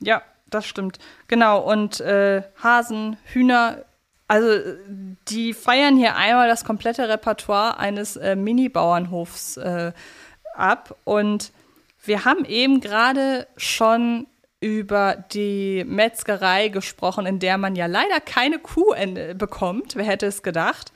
[0.00, 0.98] Ja, das stimmt.
[1.26, 3.84] Genau, und äh, Hasen, Hühner,
[4.28, 4.48] also
[5.28, 9.92] die feiern hier einmal das komplette Repertoire eines äh, Mini-Bauernhofs äh,
[10.54, 10.96] ab.
[11.04, 11.52] Und
[12.04, 14.26] wir haben eben gerade schon
[14.60, 18.94] über die Metzgerei gesprochen, in der man ja leider keine Kuh
[19.34, 19.96] bekommt.
[19.96, 20.92] Wer hätte es gedacht?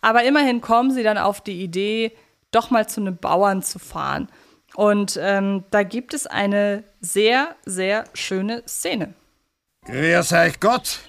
[0.00, 2.16] Aber immerhin kommen sie dann auf die Idee,
[2.50, 4.28] doch mal zu einem Bauern zu fahren.
[4.74, 9.14] Und ähm, da gibt es eine sehr, sehr schöne Szene.
[9.84, 11.00] Grüß euch Gott.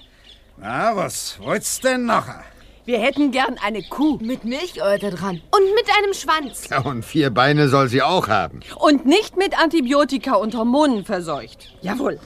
[0.58, 2.44] Na, was wollt's denn nachher?
[2.86, 4.18] Wir hätten gern eine Kuh.
[4.22, 5.42] Mit Milchäute dran.
[5.52, 6.68] Und mit einem Schwanz.
[6.70, 8.60] Ja, und vier Beine soll sie auch haben.
[8.76, 11.74] Und nicht mit Antibiotika und Hormonen verseucht.
[11.82, 12.20] Jawohl.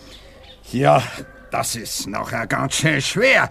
[0.71, 1.03] Ja,
[1.51, 3.49] das ist nachher ganz schön schwer.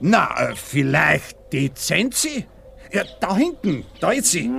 [0.00, 2.46] Na, äh, vielleicht die Zenzi?
[2.92, 4.50] Ja, da hinten, da ist sie.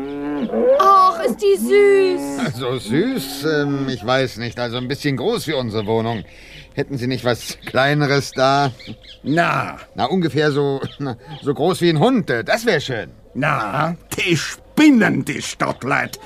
[0.80, 2.58] Ach, ist die süß.
[2.60, 4.60] So süß, ähm, ich weiß nicht.
[4.60, 6.24] Also ein bisschen groß für unsere Wohnung.
[6.74, 8.72] Hätten Sie nicht was Kleineres da?
[9.24, 12.30] Na, Na, ungefähr so, na, so groß wie ein Hund.
[12.30, 13.12] äh, Das wäre schön.
[13.34, 16.20] na, die spinnen, die Stadtleut.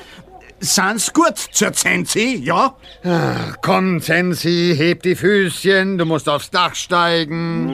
[0.59, 2.75] Sind's gut zur Zenzi, ja?
[3.03, 5.97] Ach, komm, Zensi, heb die Füßchen.
[5.97, 7.69] Du musst aufs Dach steigen.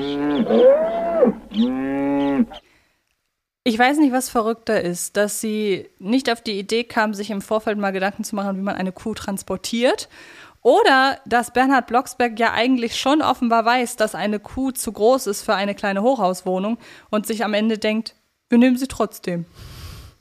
[3.63, 7.41] Ich weiß nicht, was verrückter ist, dass sie nicht auf die Idee kam, sich im
[7.41, 10.09] Vorfeld mal Gedanken zu machen, wie man eine Kuh transportiert.
[10.69, 15.41] Oder dass Bernhard Blocksberg ja eigentlich schon offenbar weiß, dass eine Kuh zu groß ist
[15.41, 16.77] für eine kleine Hochhauswohnung
[17.09, 18.13] und sich am Ende denkt,
[18.49, 19.47] wir nehmen sie trotzdem.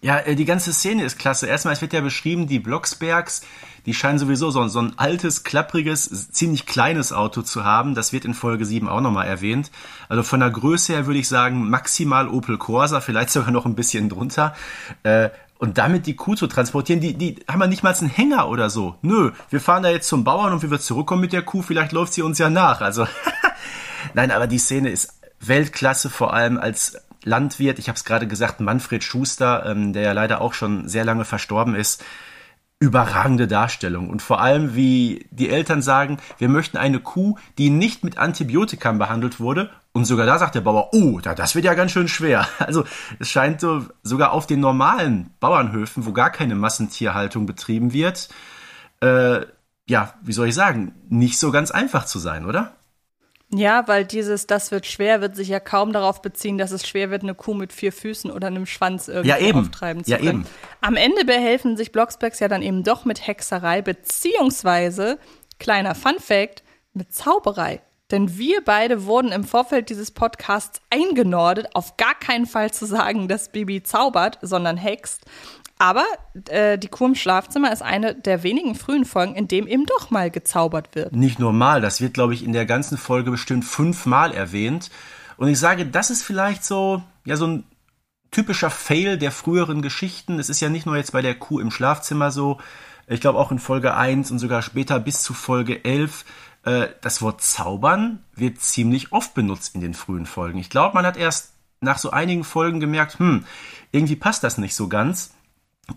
[0.01, 1.47] Ja, äh, die ganze Szene ist klasse.
[1.47, 3.43] Erstmal, es wird ja beschrieben, die Blocksbergs,
[3.85, 7.95] die scheinen sowieso so, so ein altes, klappriges, ziemlich kleines Auto zu haben.
[7.95, 9.71] Das wird in Folge 7 auch nochmal erwähnt.
[10.09, 13.75] Also von der Größe her würde ich sagen, maximal Opel Corsa, vielleicht sogar noch ein
[13.75, 14.55] bisschen drunter.
[15.03, 18.49] Äh, und damit die Kuh zu transportieren, die, die haben ja nicht mal einen Hänger
[18.49, 18.97] oder so.
[19.03, 21.93] Nö, wir fahren da jetzt zum Bauern und wie wir zurückkommen mit der Kuh, vielleicht
[21.93, 22.81] läuft sie uns ja nach.
[22.81, 23.07] Also,
[24.15, 27.79] nein, aber die Szene ist Weltklasse, vor allem als Landwirt.
[27.79, 31.25] Ich habe es gerade gesagt, Manfred Schuster, ähm, der ja leider auch schon sehr lange
[31.25, 32.05] verstorben ist.
[32.81, 34.09] Überragende Darstellung.
[34.09, 38.99] Und vor allem, wie die Eltern sagen, wir möchten eine Kuh, die nicht mit Antibiotikam
[38.99, 39.71] behandelt wurde.
[39.99, 42.47] Und sogar da sagt der Bauer, oh, da, das wird ja ganz schön schwer.
[42.61, 42.85] Also
[43.19, 48.29] es scheint so, sogar auf den normalen Bauernhöfen, wo gar keine Massentierhaltung betrieben wird,
[49.01, 49.41] äh,
[49.89, 52.77] ja, wie soll ich sagen, nicht so ganz einfach zu sein, oder?
[53.53, 57.11] Ja, weil dieses Das wird schwer wird sich ja kaum darauf beziehen, dass es schwer
[57.11, 59.59] wird, eine Kuh mit vier Füßen oder einem Schwanz irgendwie Ja, eben.
[59.59, 60.29] auftreiben zu Ja, können.
[60.29, 60.47] eben.
[60.81, 65.19] Am Ende behelfen sich Blocksbergs ja dann eben doch mit Hexerei, beziehungsweise,
[65.59, 67.81] kleiner Funfact, mit Zauberei.
[68.11, 73.29] Denn wir beide wurden im Vorfeld dieses Podcasts eingenordet, auf gar keinen Fall zu sagen,
[73.29, 75.27] dass Bibi zaubert, sondern hext.
[75.79, 76.05] Aber
[76.49, 80.11] äh, die Kuh im Schlafzimmer ist eine der wenigen frühen Folgen, in dem eben doch
[80.11, 81.15] mal gezaubert wird.
[81.15, 81.81] Nicht normal.
[81.81, 84.91] Das wird, glaube ich, in der ganzen Folge bestimmt fünfmal erwähnt.
[85.37, 87.65] Und ich sage, das ist vielleicht so, ja, so ein
[88.31, 90.39] typischer Fail der früheren Geschichten.
[90.39, 92.59] Es ist ja nicht nur jetzt bei der Kuh im Schlafzimmer so.
[93.07, 96.25] Ich glaube auch in Folge 1 und sogar später bis zu Folge 11.
[96.69, 100.59] Äh, das Wort zaubern wird ziemlich oft benutzt in den frühen Folgen.
[100.59, 103.47] Ich glaube, man hat erst nach so einigen Folgen gemerkt, hm,
[103.91, 105.31] irgendwie passt das nicht so ganz.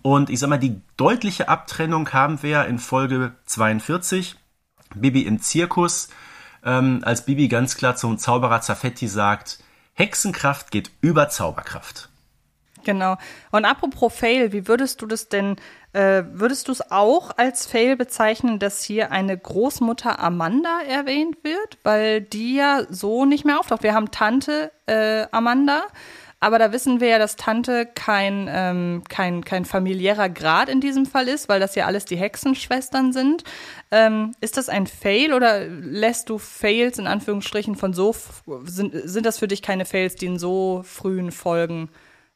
[0.02, 4.38] Und ich sag mal, die deutliche Abtrennung haben wir in Folge 42,
[4.96, 6.08] Bibi im Zirkus,
[6.64, 9.62] ähm, als Bibi ganz klar zum Zauberer Zaffetti sagt,
[9.94, 12.11] Hexenkraft geht über Zauberkraft.
[12.84, 13.18] Genau.
[13.52, 15.56] Und apropos Fail, wie würdest du das denn,
[15.94, 21.78] äh, würdest du es auch als Fail bezeichnen, dass hier eine Großmutter Amanda erwähnt wird?
[21.84, 23.84] Weil die ja so nicht mehr auftaucht.
[23.84, 25.84] Wir haben Tante äh, Amanda,
[26.44, 31.06] aber da wissen wir ja, dass Tante kein, ähm, kein, kein familiärer Grad in diesem
[31.06, 33.44] Fall ist, weil das ja alles die Hexenschwestern sind.
[33.92, 38.16] Ähm, ist das ein Fail oder lässt du Fails in Anführungsstrichen von so,
[38.64, 41.90] sind, sind das für dich keine Fails, die in so frühen Folgen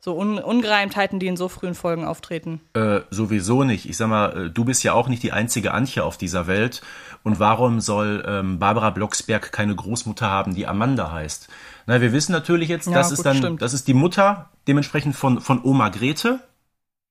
[0.05, 2.61] so Un Ungereimtheiten, die in so frühen Folgen auftreten.
[2.75, 3.89] Äh, sowieso nicht.
[3.89, 6.83] Ich sag mal, äh, du bist ja auch nicht die einzige Antje auf dieser Welt.
[7.23, 11.49] Und warum soll ähm, Barbara Blocksberg keine Großmutter haben, die Amanda heißt?
[11.87, 13.63] Na, wir wissen natürlich jetzt, Ja, das gut, ist dann, stimmt.
[13.63, 16.39] das ist die Mutter dementsprechend von, von Oma Grete.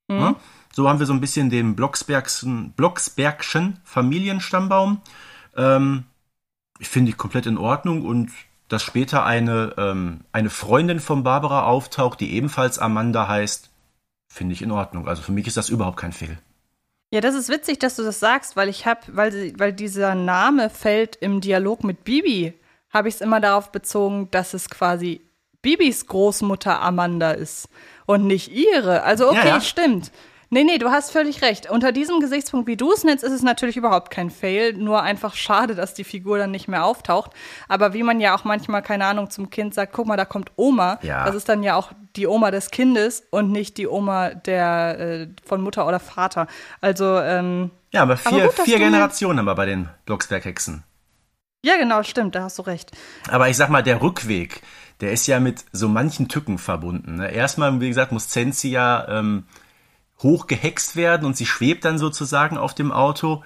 [0.07, 0.17] Mhm.
[0.17, 0.37] Ne?
[0.73, 5.01] So haben wir so ein bisschen den Blocksbergschen, Blocksbergschen Familienstammbaum.
[5.57, 6.05] Ähm,
[6.79, 8.31] ich finde ich komplett in Ordnung und
[8.69, 13.71] dass später eine, ähm, eine Freundin von Barbara auftaucht, die ebenfalls Amanda heißt,
[14.29, 15.07] finde ich in Ordnung.
[15.09, 16.39] Also für mich ist das überhaupt kein Fehl.
[17.13, 20.15] Ja, das ist witzig, dass du das sagst, weil ich habe, weil, sie- weil dieser
[20.15, 22.55] Name fällt im Dialog mit Bibi,
[22.93, 25.21] habe ich es immer darauf bezogen, dass es quasi
[25.63, 27.69] Bibis Großmutter Amanda ist
[28.07, 29.03] und nicht ihre.
[29.05, 29.61] Also okay, Ja, ja.
[29.61, 30.11] stimmt.
[30.55, 31.69] Nee, nee, du hast völlig recht.
[31.69, 34.73] Unter diesem Gesichtspunkt, wie du es nennst, ist es natürlich überhaupt kein Fail.
[34.75, 37.33] Nur einfach schade, dass die Figur dann nicht mehr auftaucht.
[37.67, 40.53] Aber wie man ja auch manchmal, keine Ahnung, zum Kind sagt, guck mal, da kommt
[40.55, 41.01] Oma.
[41.03, 41.25] Ja.
[41.25, 45.29] Das ist dann ja auch die Oma des Kindes und nicht die Oma der äh,
[45.45, 46.47] von Mutter oder Vater.
[46.81, 50.85] Also, ähm, Ja, aber vier, gut, dass vier Generationen haben wir bei den Blocksberg-Hexen.
[51.65, 52.93] ja, genau, stimmt, da hast du recht.
[53.29, 54.63] Aber ich sag mal, der Rückweg,
[55.01, 57.17] der ist ja mit so manchen Tücken verbunden.
[57.17, 57.33] Ne?
[57.33, 59.49] Erstmal, wie gesagt, muss Zenzi ja ähm,
[60.23, 63.43] hochgehext werden und sie schwebt dann sozusagen auf dem Auto.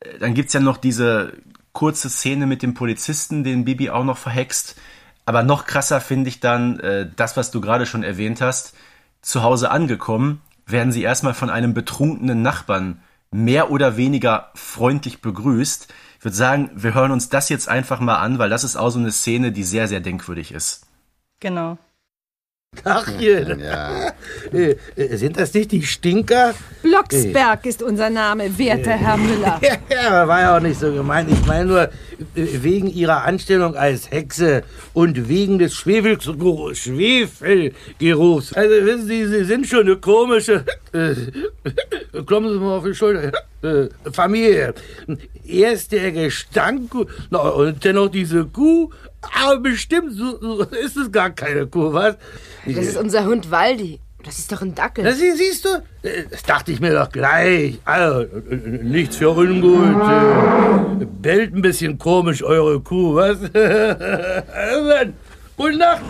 [0.00, 1.34] Äh, dann gibt's ja noch diese
[1.72, 4.76] kurze Szene mit dem Polizisten, den Bibi auch noch verhext.
[5.24, 8.74] Aber noch krasser finde ich dann äh, das, was du gerade schon erwähnt hast.
[9.22, 15.92] Zu Hause angekommen, werden sie erstmal von einem betrunkenen Nachbarn mehr oder weniger freundlich begrüßt.
[16.18, 18.90] Ich würde sagen, wir hören uns das jetzt einfach mal an, weil das ist auch
[18.90, 20.86] so eine Szene, die sehr, sehr denkwürdig ist.
[21.38, 21.78] Genau.
[22.76, 23.60] Tachchen.
[23.70, 24.12] Ja.
[24.52, 26.54] Äh, äh, Sind das nicht die Stinker?
[26.82, 29.60] Blocksberg ist unser Name, werter Herr Müller.
[29.90, 31.30] Ja, war ja auch nicht so gemeint.
[31.30, 31.88] Ich meine nur, äh,
[32.34, 36.78] wegen ihrer Anstellung als Hexe und wegen des Schwefelgeruchs.
[36.80, 38.52] Schwefelgeruchs.
[38.52, 41.14] Also wissen Sie, Sie sind schon eine komische, äh,
[42.26, 44.74] klopfen Sie mal auf die Schulter, äh, Familie.
[45.46, 48.90] Erst der Gestank und dennoch diese Kuh.
[49.20, 52.16] Aber bestimmt so, so ist es gar keine Kuh, was?
[52.66, 54.00] Das ist unser Hund Waldi.
[54.24, 55.04] Das ist doch ein Dackel.
[55.04, 55.82] Das sie- siehst du?
[56.30, 57.78] Das dachte ich mir doch gleich.
[57.84, 58.26] Also,
[58.82, 59.96] nichts für ungut.
[61.22, 63.38] Bellt ein bisschen komisch, eure Kuh, was?
[64.52, 65.12] Also
[65.56, 66.02] Gute Nacht.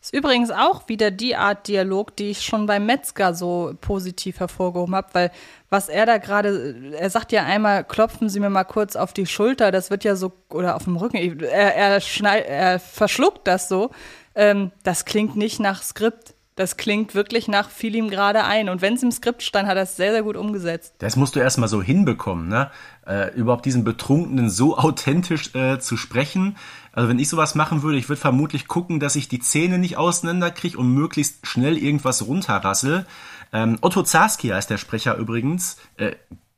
[0.00, 4.94] Ist übrigens auch wieder die Art Dialog, die ich schon beim Metzger so positiv hervorgehoben
[4.94, 5.30] habe, weil
[5.68, 9.26] was er da gerade, er sagt ja einmal, klopfen Sie mir mal kurz auf die
[9.26, 13.68] Schulter, das wird ja so, oder auf dem Rücken, er, er, schnei, er verschluckt das
[13.68, 13.90] so,
[14.36, 16.35] ähm, das klingt nicht nach Skript.
[16.56, 18.70] Das klingt wirklich nach fiel ihm gerade ein.
[18.70, 20.94] Und wenn es im Skript stand, hat er es sehr, sehr gut umgesetzt.
[20.98, 22.70] Das musst du erstmal so hinbekommen, ne?
[23.06, 26.56] Äh, überhaupt diesen Betrunkenen so authentisch äh, zu sprechen.
[26.92, 29.98] Also wenn ich sowas machen würde, ich würde vermutlich gucken, dass ich die Zähne nicht
[29.98, 33.04] auseinanderkriege und möglichst schnell irgendwas runterrassel.
[33.52, 35.76] Ähm, Otto Zarski heißt der Sprecher übrigens.
[35.98, 36.12] Äh,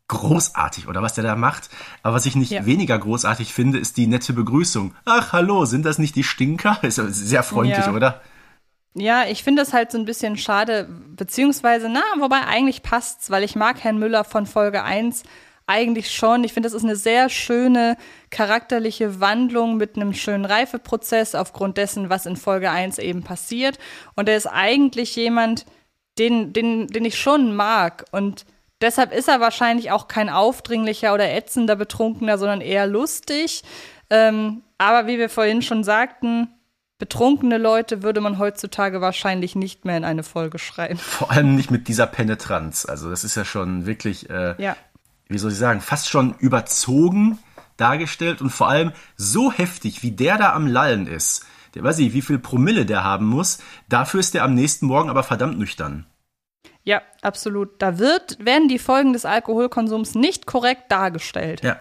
[0.06, 1.68] großartig, oder was der da macht.
[2.02, 2.64] Aber was ich nicht Ja.
[2.64, 4.94] weniger großartig finde, ist die nette Begrüßung.
[5.04, 6.78] Ach, hallo, sind das nicht die Stinker?
[6.82, 7.92] Ist sehr freundlich, Ja.
[7.92, 8.22] oder?
[8.94, 13.44] Ja, ich finde es halt so ein bisschen schade, beziehungsweise, na, wobei eigentlich passt's, weil
[13.44, 15.22] ich mag Herrn Müller von Folge 1
[15.68, 16.42] eigentlich schon.
[16.44, 17.96] Ich finde, das ist eine sehr schöne
[18.30, 23.78] charakterliche Wandlung mit einem schönen Reifeprozess aufgrund dessen, was in Folge 1 eben passiert.
[24.16, 25.66] Und er ist eigentlich jemand,
[26.18, 28.06] den, den, den ich schon mag.
[28.10, 28.46] Und
[28.80, 33.62] deshalb ist er wahrscheinlich auch kein aufdringlicher oder ätzender Betrunkener, sondern eher lustig.
[34.10, 36.48] Ähm, aber wie wir vorhin schon sagten,
[36.98, 40.98] betrunkene Leute würde man heutzutage wahrscheinlich nicht mehr in eine Folge schreiben.
[40.98, 42.84] Vor allem nicht mit dieser Penetranz.
[42.84, 44.76] Also das ist ja schon wirklich, äh, Ja.
[45.28, 47.38] wie soll ich sagen, fast schon überzogen
[47.76, 51.46] dargestellt und vor allem so heftig, wie der da am Lallen ist.
[51.74, 53.58] Der weiß ich, wie viel Promille der haben muss.
[53.88, 56.06] Dafür ist der am nächsten Morgen aber verdammt nüchtern.
[56.82, 57.80] Ja, absolut.
[57.80, 61.62] Da wird, werden die Folgen des Alkoholkonsums nicht korrekt dargestellt.
[61.62, 61.78] Ja.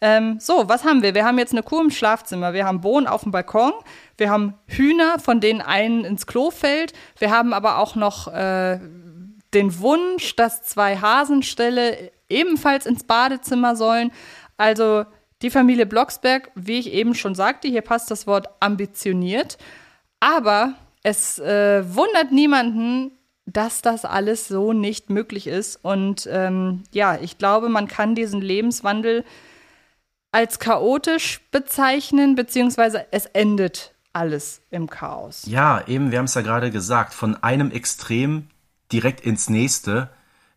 [0.00, 1.14] Ähm, so, was haben wir?
[1.14, 3.72] Wir haben jetzt eine Kuh im Schlafzimmer, wir haben Bohnen auf dem Balkon,
[4.18, 8.78] wir haben Hühner, von denen einen ins Klo fällt, wir haben aber auch noch äh,
[9.54, 14.12] den Wunsch, dass zwei Hasenställe ebenfalls ins Badezimmer sollen.
[14.58, 15.04] Also
[15.42, 19.56] die Familie Blocksberg, wie ich eben schon sagte, hier passt das Wort ambitioniert,
[20.20, 23.12] aber es äh, wundert niemanden,
[23.46, 25.76] dass das alles so nicht möglich ist.
[25.82, 29.24] Und ähm, ja, ich glaube, man kann diesen Lebenswandel
[30.36, 35.44] als chaotisch bezeichnen, beziehungsweise es endet alles im Chaos.
[35.46, 38.48] Ja, eben, wir haben es ja gerade gesagt, von einem Extrem
[38.92, 40.10] direkt ins nächste.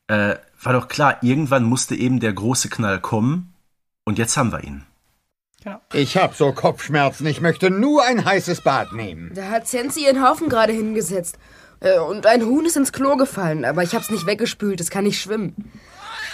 [0.07, 3.53] Äh, war doch klar, irgendwann musste eben der große Knall kommen.
[4.03, 4.83] Und jetzt haben wir ihn.
[5.63, 5.79] Genau.
[5.93, 9.31] Ich hab so Kopfschmerzen, ich möchte nur ein heißes Bad nehmen.
[9.33, 11.37] Da hat Sensi ihren Haufen gerade hingesetzt.
[11.79, 15.05] Äh, Und ein Huhn ist ins Klo gefallen, aber ich hab's nicht weggespült, es kann
[15.05, 15.71] nicht schwimmen.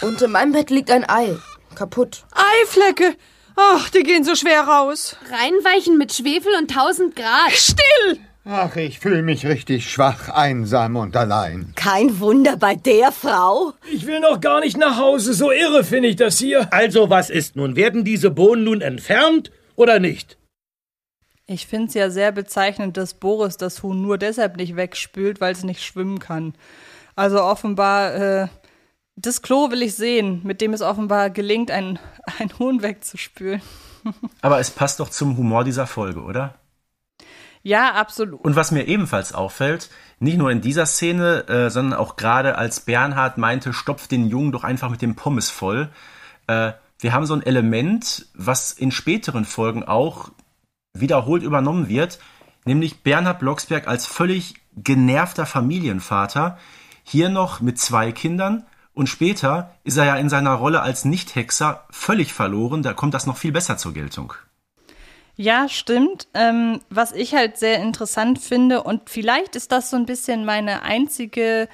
[0.01, 1.37] Und in meinem Bett liegt ein Ei.
[1.75, 2.25] Kaputt.
[2.63, 3.15] Eiflecke!
[3.55, 5.15] Ach, die gehen so schwer raus.
[5.31, 7.51] Reinweichen mit Schwefel und 1000 Grad.
[7.51, 8.19] Still!
[8.47, 11.73] Ach, ich fühle mich richtig schwach, einsam und allein.
[11.75, 13.73] Kein Wunder bei der Frau.
[13.91, 16.71] Ich will noch gar nicht nach Hause, so irre finde ich das hier.
[16.71, 17.75] Also, was ist nun?
[17.75, 20.37] Werden diese Bohnen nun entfernt oder nicht?
[21.47, 25.53] Ich finde es ja sehr bezeichnend, dass Boris das Huhn nur deshalb nicht wegspült, weil
[25.53, 26.53] es nicht schwimmen kann.
[27.15, 28.47] Also offenbar, äh,
[29.15, 31.99] das Klo will ich sehen, mit dem es offenbar gelingt, ein,
[32.39, 33.61] ein Huhn wegzuspülen.
[34.41, 36.55] Aber es passt doch zum Humor dieser Folge, oder?
[37.63, 38.41] Ja, absolut.
[38.41, 39.89] Und was mir ebenfalls auffällt,
[40.19, 44.51] nicht nur in dieser Szene, äh, sondern auch gerade als Bernhard meinte, stopft den Jungen
[44.51, 45.89] doch einfach mit dem Pommes voll.
[46.47, 50.29] Äh, wir haben so ein Element, was in späteren Folgen auch
[50.93, 52.19] wiederholt übernommen wird,
[52.65, 56.57] nämlich Bernhard Blocksberg als völlig genervter Familienvater,
[57.03, 58.65] hier noch mit zwei Kindern
[58.95, 63.27] und später ist er ja in seiner Rolle als Nicht-Hexer völlig verloren, da kommt das
[63.27, 64.33] noch viel besser zur Geltung.
[65.35, 66.27] Ja, stimmt.
[66.33, 70.81] Ähm, was ich halt sehr interessant finde, und vielleicht ist das so ein bisschen meine
[70.83, 71.67] einzige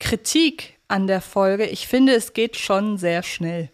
[0.00, 3.70] Kritik an der Folge, ich finde, es geht schon sehr schnell.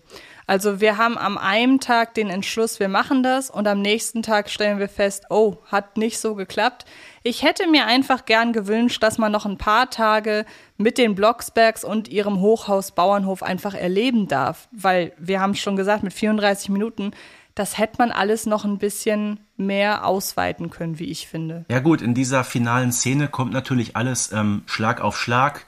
[0.51, 4.51] Also wir haben am einen Tag den Entschluss, wir machen das und am nächsten Tag
[4.51, 6.87] stellen wir fest, oh, hat nicht so geklappt.
[7.23, 10.45] Ich hätte mir einfach gern gewünscht, dass man noch ein paar Tage
[10.77, 16.03] mit den Blocksbergs und ihrem Hochhaus Bauernhof einfach erleben darf, weil wir haben schon gesagt,
[16.03, 17.13] mit 34 Minuten,
[17.55, 21.65] das hätte man alles noch ein bisschen mehr ausweiten können, wie ich finde.
[21.71, 25.65] Ja gut, in dieser finalen Szene kommt natürlich alles ähm, Schlag auf Schlag.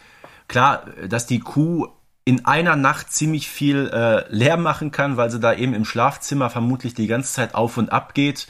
[0.49, 1.87] Klar, dass die Kuh
[2.25, 6.51] in einer Nacht ziemlich viel äh, Lärm machen kann, weil sie da eben im Schlafzimmer
[6.51, 8.47] vermutlich die ganze Zeit auf und ab geht.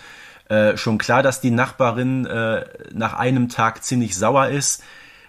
[0.49, 4.83] Äh, schon klar, dass die Nachbarin äh, nach einem Tag ziemlich sauer ist.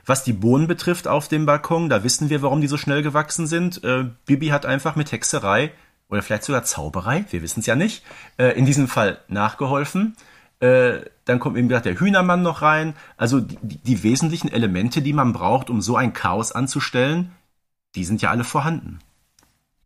[0.05, 3.47] Was die Bohnen betrifft auf dem Balkon, da wissen wir, warum die so schnell gewachsen
[3.47, 3.81] sind.
[3.85, 5.71] Äh, Bibi hat einfach mit Hexerei
[6.09, 8.03] oder vielleicht sogar Zauberei, wir wissen es ja nicht,
[8.37, 10.17] äh, in diesem Fall nachgeholfen.
[10.59, 12.93] Äh, dann kommt eben gerade der Hühnermann noch rein.
[13.15, 17.31] Also die, die wesentlichen Elemente, die man braucht, um so ein Chaos anzustellen,
[17.95, 18.99] die sind ja alle vorhanden.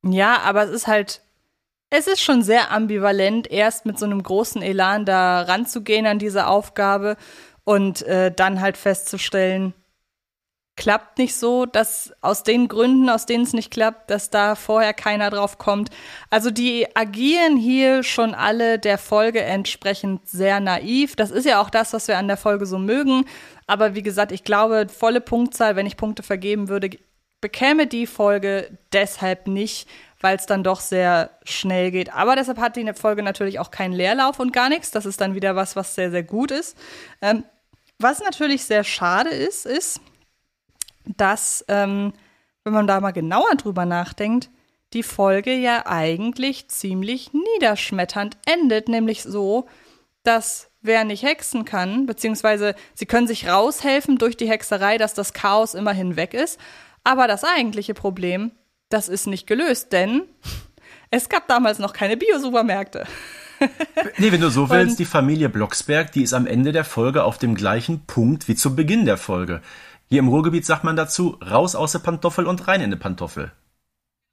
[0.03, 1.21] Ja, aber es ist halt,
[1.89, 6.47] es ist schon sehr ambivalent, erst mit so einem großen Elan da ranzugehen an diese
[6.47, 7.17] Aufgabe
[7.63, 9.73] und äh, dann halt festzustellen,
[10.77, 14.93] klappt nicht so, dass aus den Gründen, aus denen es nicht klappt, dass da vorher
[14.93, 15.89] keiner drauf kommt.
[16.29, 21.15] Also die agieren hier schon alle der Folge entsprechend sehr naiv.
[21.15, 23.25] Das ist ja auch das, was wir an der Folge so mögen.
[23.65, 26.91] Aber wie gesagt, ich glaube, volle Punktzahl, wenn ich Punkte vergeben würde,
[27.41, 29.87] bekäme die Folge deshalb nicht,
[30.19, 32.13] weil es dann doch sehr schnell geht.
[32.13, 34.91] Aber deshalb hat die Folge natürlich auch keinen Leerlauf und gar nichts.
[34.91, 36.77] Das ist dann wieder was, was sehr, sehr gut ist.
[37.21, 37.43] Ähm,
[37.99, 40.01] was natürlich sehr schade ist, ist,
[41.05, 42.13] dass, ähm,
[42.63, 44.49] wenn man da mal genauer drüber nachdenkt,
[44.93, 49.67] die Folge ja eigentlich ziemlich niederschmetternd endet, nämlich so,
[50.23, 55.33] dass wer nicht hexen kann, beziehungsweise sie können sich raushelfen durch die Hexerei, dass das
[55.33, 56.59] Chaos immerhin weg ist,
[57.07, 58.51] aber das eigentliche Problem,
[58.89, 60.23] das ist nicht gelöst, denn
[61.09, 63.05] es gab damals noch keine Biosupermärkte.
[64.17, 67.37] nee, wenn du so willst, die Familie Blocksberg, die ist am Ende der Folge auf
[67.37, 69.61] dem gleichen Punkt wie zu Beginn der Folge.
[70.09, 73.53] Hier im Ruhrgebiet sagt man dazu, raus aus der Pantoffel und rein in die Pantoffel.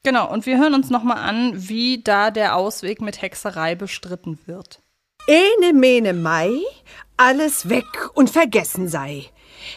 [0.02, 4.82] Genau, und wir hören uns nochmal an, wie da der Ausweg mit Hexerei bestritten wird.
[5.28, 6.58] Ene mene Mai,
[7.16, 9.26] alles weg und vergessen sei.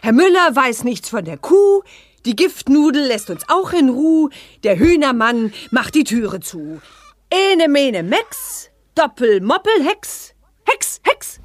[0.01, 1.83] Herr Müller weiß nichts von der Kuh,
[2.27, 4.29] die Giftnudel lässt uns auch in Ruhe.
[4.63, 6.81] Der Hühnermann macht die Türe zu.
[7.29, 10.33] Ene mene Mex, Doppel Moppel Hex.
[10.65, 11.39] Hex, Hex.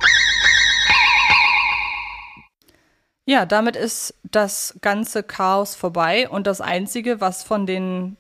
[3.24, 8.16] Ja, damit ist das ganze Chaos vorbei und das Einzige, was von den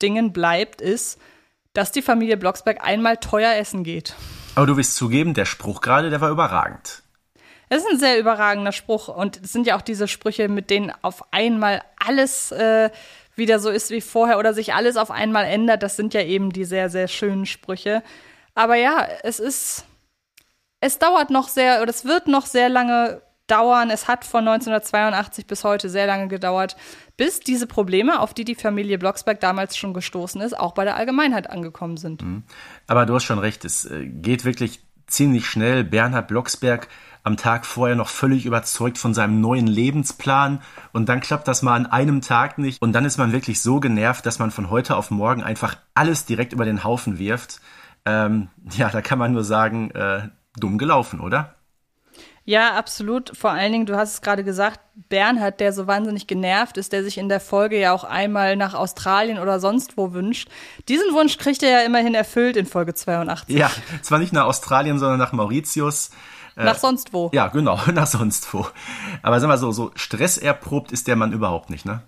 [0.00, 1.20] Dingen bleibt, ist,
[1.74, 4.14] dass die Familie Blocksberg einmal teuer essen geht.
[4.54, 7.02] Aber du wirst zugeben, der Spruch gerade, der war überragend.
[7.68, 10.92] Es ist ein sehr überragender Spruch und es sind ja auch diese Sprüche, mit denen
[11.02, 12.90] auf einmal alles äh,
[13.34, 15.82] wieder so ist wie vorher oder sich alles auf einmal ändert.
[15.82, 18.02] Das sind ja eben die sehr, sehr schönen Sprüche.
[18.54, 19.84] Aber ja, es ist,
[20.80, 23.90] es dauert noch sehr, oder es wird noch sehr lange dauern.
[23.90, 26.76] Es hat von 1982 bis heute sehr lange gedauert,
[27.16, 30.96] bis diese Probleme, auf die die Familie Blocksberg damals schon gestoßen ist, auch bei der
[30.96, 32.22] Allgemeinheit angekommen sind.
[32.22, 32.44] Mhm.
[32.86, 35.84] Aber du hast schon recht, es äh, geht wirklich ziemlich schnell.
[35.84, 36.88] Bernhard Blocksberg
[37.26, 40.62] am Tag vorher noch völlig überzeugt von seinem neuen Lebensplan
[40.92, 43.80] und dann klappt das mal an einem Tag nicht und dann ist man wirklich so
[43.80, 47.60] genervt, dass man von heute auf morgen einfach alles direkt über den Haufen wirft.
[48.04, 48.46] Ähm,
[48.76, 51.56] ja, da kann man nur sagen, äh, dumm gelaufen, oder?
[52.44, 53.36] Ja, absolut.
[53.36, 57.02] Vor allen Dingen, du hast es gerade gesagt, Bernhard, der so wahnsinnig genervt ist, der
[57.02, 60.48] sich in der Folge ja auch einmal nach Australien oder sonst wo wünscht.
[60.88, 63.58] Diesen Wunsch kriegt er ja immerhin erfüllt in Folge 82.
[63.58, 63.68] Ja,
[64.00, 66.10] zwar nicht nach Australien, sondern nach Mauritius.
[66.56, 67.30] Äh, nach sonst wo.
[67.32, 68.66] Ja, genau, nach sonst wo.
[69.22, 72.02] Aber sag mal so, so stresserprobt ist der Mann überhaupt nicht, ne?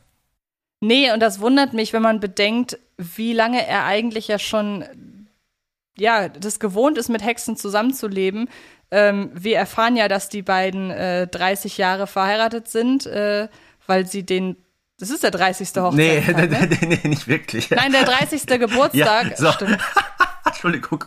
[0.80, 4.84] Nee, und das wundert mich, wenn man bedenkt, wie lange er eigentlich ja schon,
[5.98, 8.48] ja, das gewohnt ist, mit Hexen zusammenzuleben.
[8.90, 13.48] Ähm, wir erfahren ja, dass die beiden äh, 30 Jahre verheiratet sind, äh,
[13.86, 14.56] weil sie den
[15.00, 15.68] das ist der 30.
[15.76, 15.96] Hochzeit.
[16.36, 16.68] Nee, ne?
[16.80, 17.70] nee, nee, nicht wirklich.
[17.70, 18.46] Nein, der 30.
[18.46, 19.30] Geburtstag.
[19.30, 19.52] Ja, so.
[19.52, 19.78] Stimmt.
[20.44, 21.04] Entschuldigung.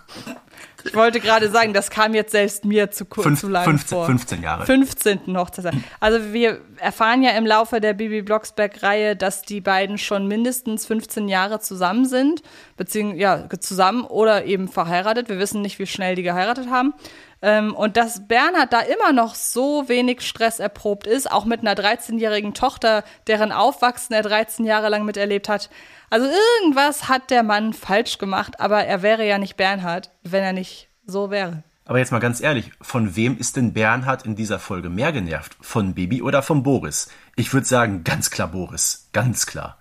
[0.83, 3.87] Ich wollte gerade sagen, das kam jetzt selbst mir zu kurz, Fünf, zu lang 15,
[3.87, 4.05] vor.
[4.05, 4.65] 15 Jahre.
[4.65, 5.37] 15.
[5.37, 5.73] Hochzeit.
[5.99, 11.27] Also wir erfahren ja im Laufe der Bibi Blocksberg-Reihe, dass die beiden schon mindestens 15
[11.27, 12.41] Jahre zusammen sind,
[12.77, 15.29] beziehungsweise ja, zusammen oder eben verheiratet.
[15.29, 16.93] Wir wissen nicht, wie schnell die geheiratet haben.
[17.41, 21.73] Ähm, und dass Bernhard da immer noch so wenig Stress erprobt ist, auch mit einer
[21.73, 25.69] 13-jährigen Tochter, deren Aufwachsen er 13 Jahre lang miterlebt hat,
[26.11, 30.53] also irgendwas hat der Mann falsch gemacht, aber er wäre ja nicht Bernhard, wenn er
[30.53, 31.63] nicht so wäre.
[31.85, 35.57] Aber jetzt mal ganz ehrlich, von wem ist denn Bernhard in dieser Folge mehr genervt?
[35.61, 37.09] Von Bibi oder von Boris?
[37.35, 39.09] Ich würde sagen, ganz klar Boris.
[39.13, 39.77] Ganz klar.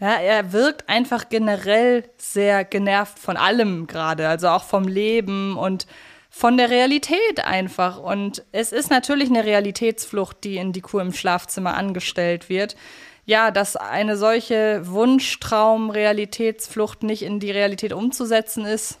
[0.00, 5.86] Ja, er wirkt einfach generell sehr genervt von allem gerade, also auch vom Leben und
[6.30, 7.98] von der Realität einfach.
[7.98, 12.76] Und es ist natürlich eine Realitätsflucht, die in die Kur im Schlafzimmer angestellt wird.
[13.24, 19.00] Ja, dass eine solche Wunschtraum-Realitätsflucht nicht in die Realität umzusetzen ist.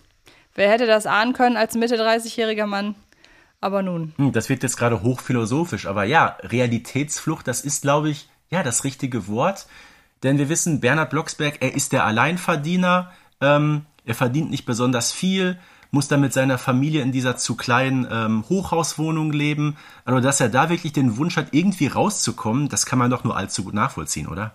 [0.54, 2.94] Wer hätte das ahnen können als Mitte 30-jähriger Mann?
[3.60, 4.12] Aber nun.
[4.16, 8.84] Hm, das wird jetzt gerade hochphilosophisch, aber ja, Realitätsflucht, das ist, glaube ich, ja, das
[8.84, 9.66] richtige Wort.
[10.22, 15.58] Denn wir wissen, Bernhard Blocksberg, er ist der Alleinverdiener, ähm, er verdient nicht besonders viel,
[15.90, 19.76] muss dann mit seiner Familie in dieser zu kleinen ähm, Hochhauswohnung leben.
[20.04, 23.36] Also, dass er da wirklich den Wunsch hat, irgendwie rauszukommen, das kann man doch nur
[23.36, 24.52] allzu gut nachvollziehen, oder?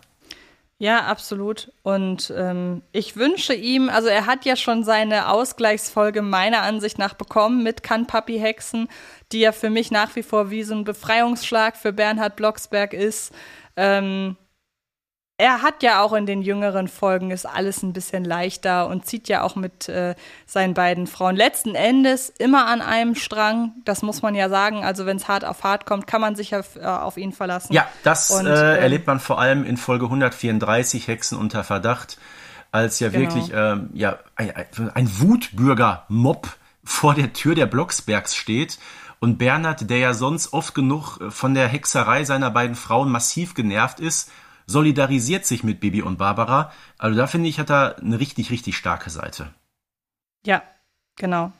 [0.80, 1.72] Ja, absolut.
[1.84, 7.14] Und ähm, ich wünsche ihm, also er hat ja schon seine Ausgleichsfolge meiner Ansicht nach
[7.14, 8.90] bekommen mit Kann Papi Hexen,
[9.32, 13.32] die ja für mich nach wie vor wie so ein Befreiungsschlag für Bernhard Blocksberg ist.
[13.78, 14.36] Ähm,
[15.38, 19.28] er hat ja auch in den jüngeren Folgen ist alles ein bisschen leichter und zieht
[19.28, 20.14] ja auch mit äh,
[20.46, 23.72] seinen beiden Frauen letzten Endes immer an einem Strang.
[23.84, 24.86] Das muss man ja sagen.
[24.86, 27.74] Also wenn es hart auf hart kommt, kann man sich auf, äh, auf ihn verlassen.
[27.74, 32.20] Ja, das und, äh, ähm, erlebt man vor allem in Folge 134 Hexen unter Verdacht,
[32.72, 33.34] als ja genau.
[33.34, 34.54] wirklich ähm, ja ein,
[34.94, 36.48] ein Wutbürger-Mob
[36.84, 38.78] vor der Tür der Blocksbergs steht.
[39.20, 44.00] Und Bernhard, der ja sonst oft genug von der Hexerei seiner beiden Frauen massiv genervt
[44.00, 44.30] ist,
[44.66, 46.72] solidarisiert sich mit Bibi und Barbara.
[46.98, 49.54] Also da finde ich, hat er eine richtig, richtig starke Seite.
[50.46, 50.62] Ja,
[51.16, 51.52] genau.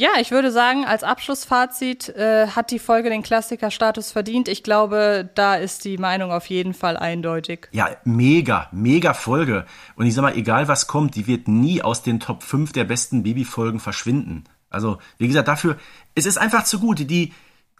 [0.00, 4.48] Ja, ich würde sagen, als Abschlussfazit äh, hat die Folge den Klassikerstatus verdient.
[4.48, 7.68] Ich glaube, da ist die Meinung auf jeden Fall eindeutig.
[7.72, 9.66] Ja, mega, mega Folge.
[9.96, 12.84] Und ich sag mal, egal was kommt, die wird nie aus den Top 5 der
[12.84, 14.44] besten Baby-Folgen verschwinden.
[14.70, 15.76] Also, wie gesagt, dafür,
[16.14, 17.00] es ist einfach zu gut.
[17.10, 17.34] Die,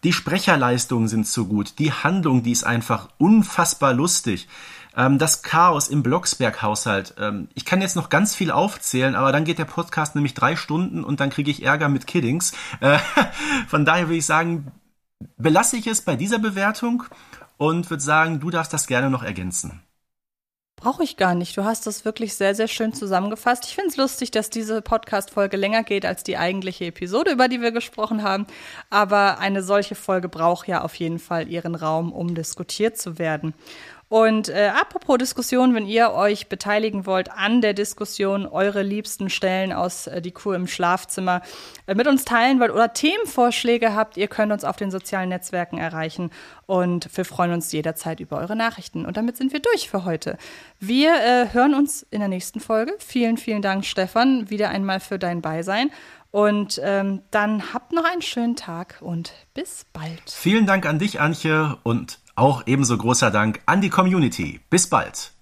[0.04, 1.78] die Sprecherleistungen sind so gut.
[1.78, 4.48] Die Handlung, die ist einfach unfassbar lustig.
[4.96, 7.14] Ähm, das Chaos im Blocksberg-Haushalt.
[7.18, 10.56] Ähm, ich kann jetzt noch ganz viel aufzählen, aber dann geht der Podcast nämlich drei
[10.56, 12.52] Stunden und dann kriege ich Ärger mit Kiddings.
[12.80, 12.98] Äh,
[13.68, 14.72] von daher würde ich sagen,
[15.36, 17.04] belasse ich es bei dieser Bewertung
[17.56, 19.82] und würde sagen, du darfst das gerne noch ergänzen.
[20.80, 21.58] Brauche ich gar nicht.
[21.58, 23.66] Du hast das wirklich sehr, sehr schön zusammengefasst.
[23.66, 27.60] Ich finde es lustig, dass diese Podcast-Folge länger geht als die eigentliche Episode, über die
[27.60, 28.46] wir gesprochen haben.
[28.88, 33.52] Aber eine solche Folge braucht ja auf jeden Fall ihren Raum, um diskutiert zu werden.
[34.10, 39.72] Und äh, apropos Diskussion, wenn ihr euch beteiligen wollt an der Diskussion, eure liebsten Stellen
[39.72, 41.42] aus äh, die Kur im Schlafzimmer
[41.86, 45.78] äh, mit uns teilen wollt oder Themenvorschläge habt, ihr könnt uns auf den sozialen Netzwerken
[45.78, 46.30] erreichen
[46.66, 49.06] und wir freuen uns jederzeit über eure Nachrichten.
[49.06, 50.38] Und damit sind wir durch für heute.
[50.80, 52.92] Wir äh, hören uns in der nächsten Folge.
[52.98, 55.92] Vielen, vielen Dank, Stefan, wieder einmal für dein Beisein.
[56.32, 60.22] Und ähm, dann habt noch einen schönen Tag und bis bald.
[60.26, 64.60] Vielen Dank an dich, Antje, und auch ebenso großer Dank an die Community.
[64.70, 65.32] Bis bald.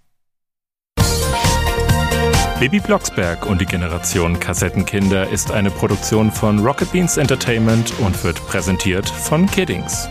[2.59, 8.45] Baby Blocksberg und die Generation Kassettenkinder ist eine Produktion von Rocket Beans Entertainment und wird
[8.49, 10.09] präsentiert von Kiddings.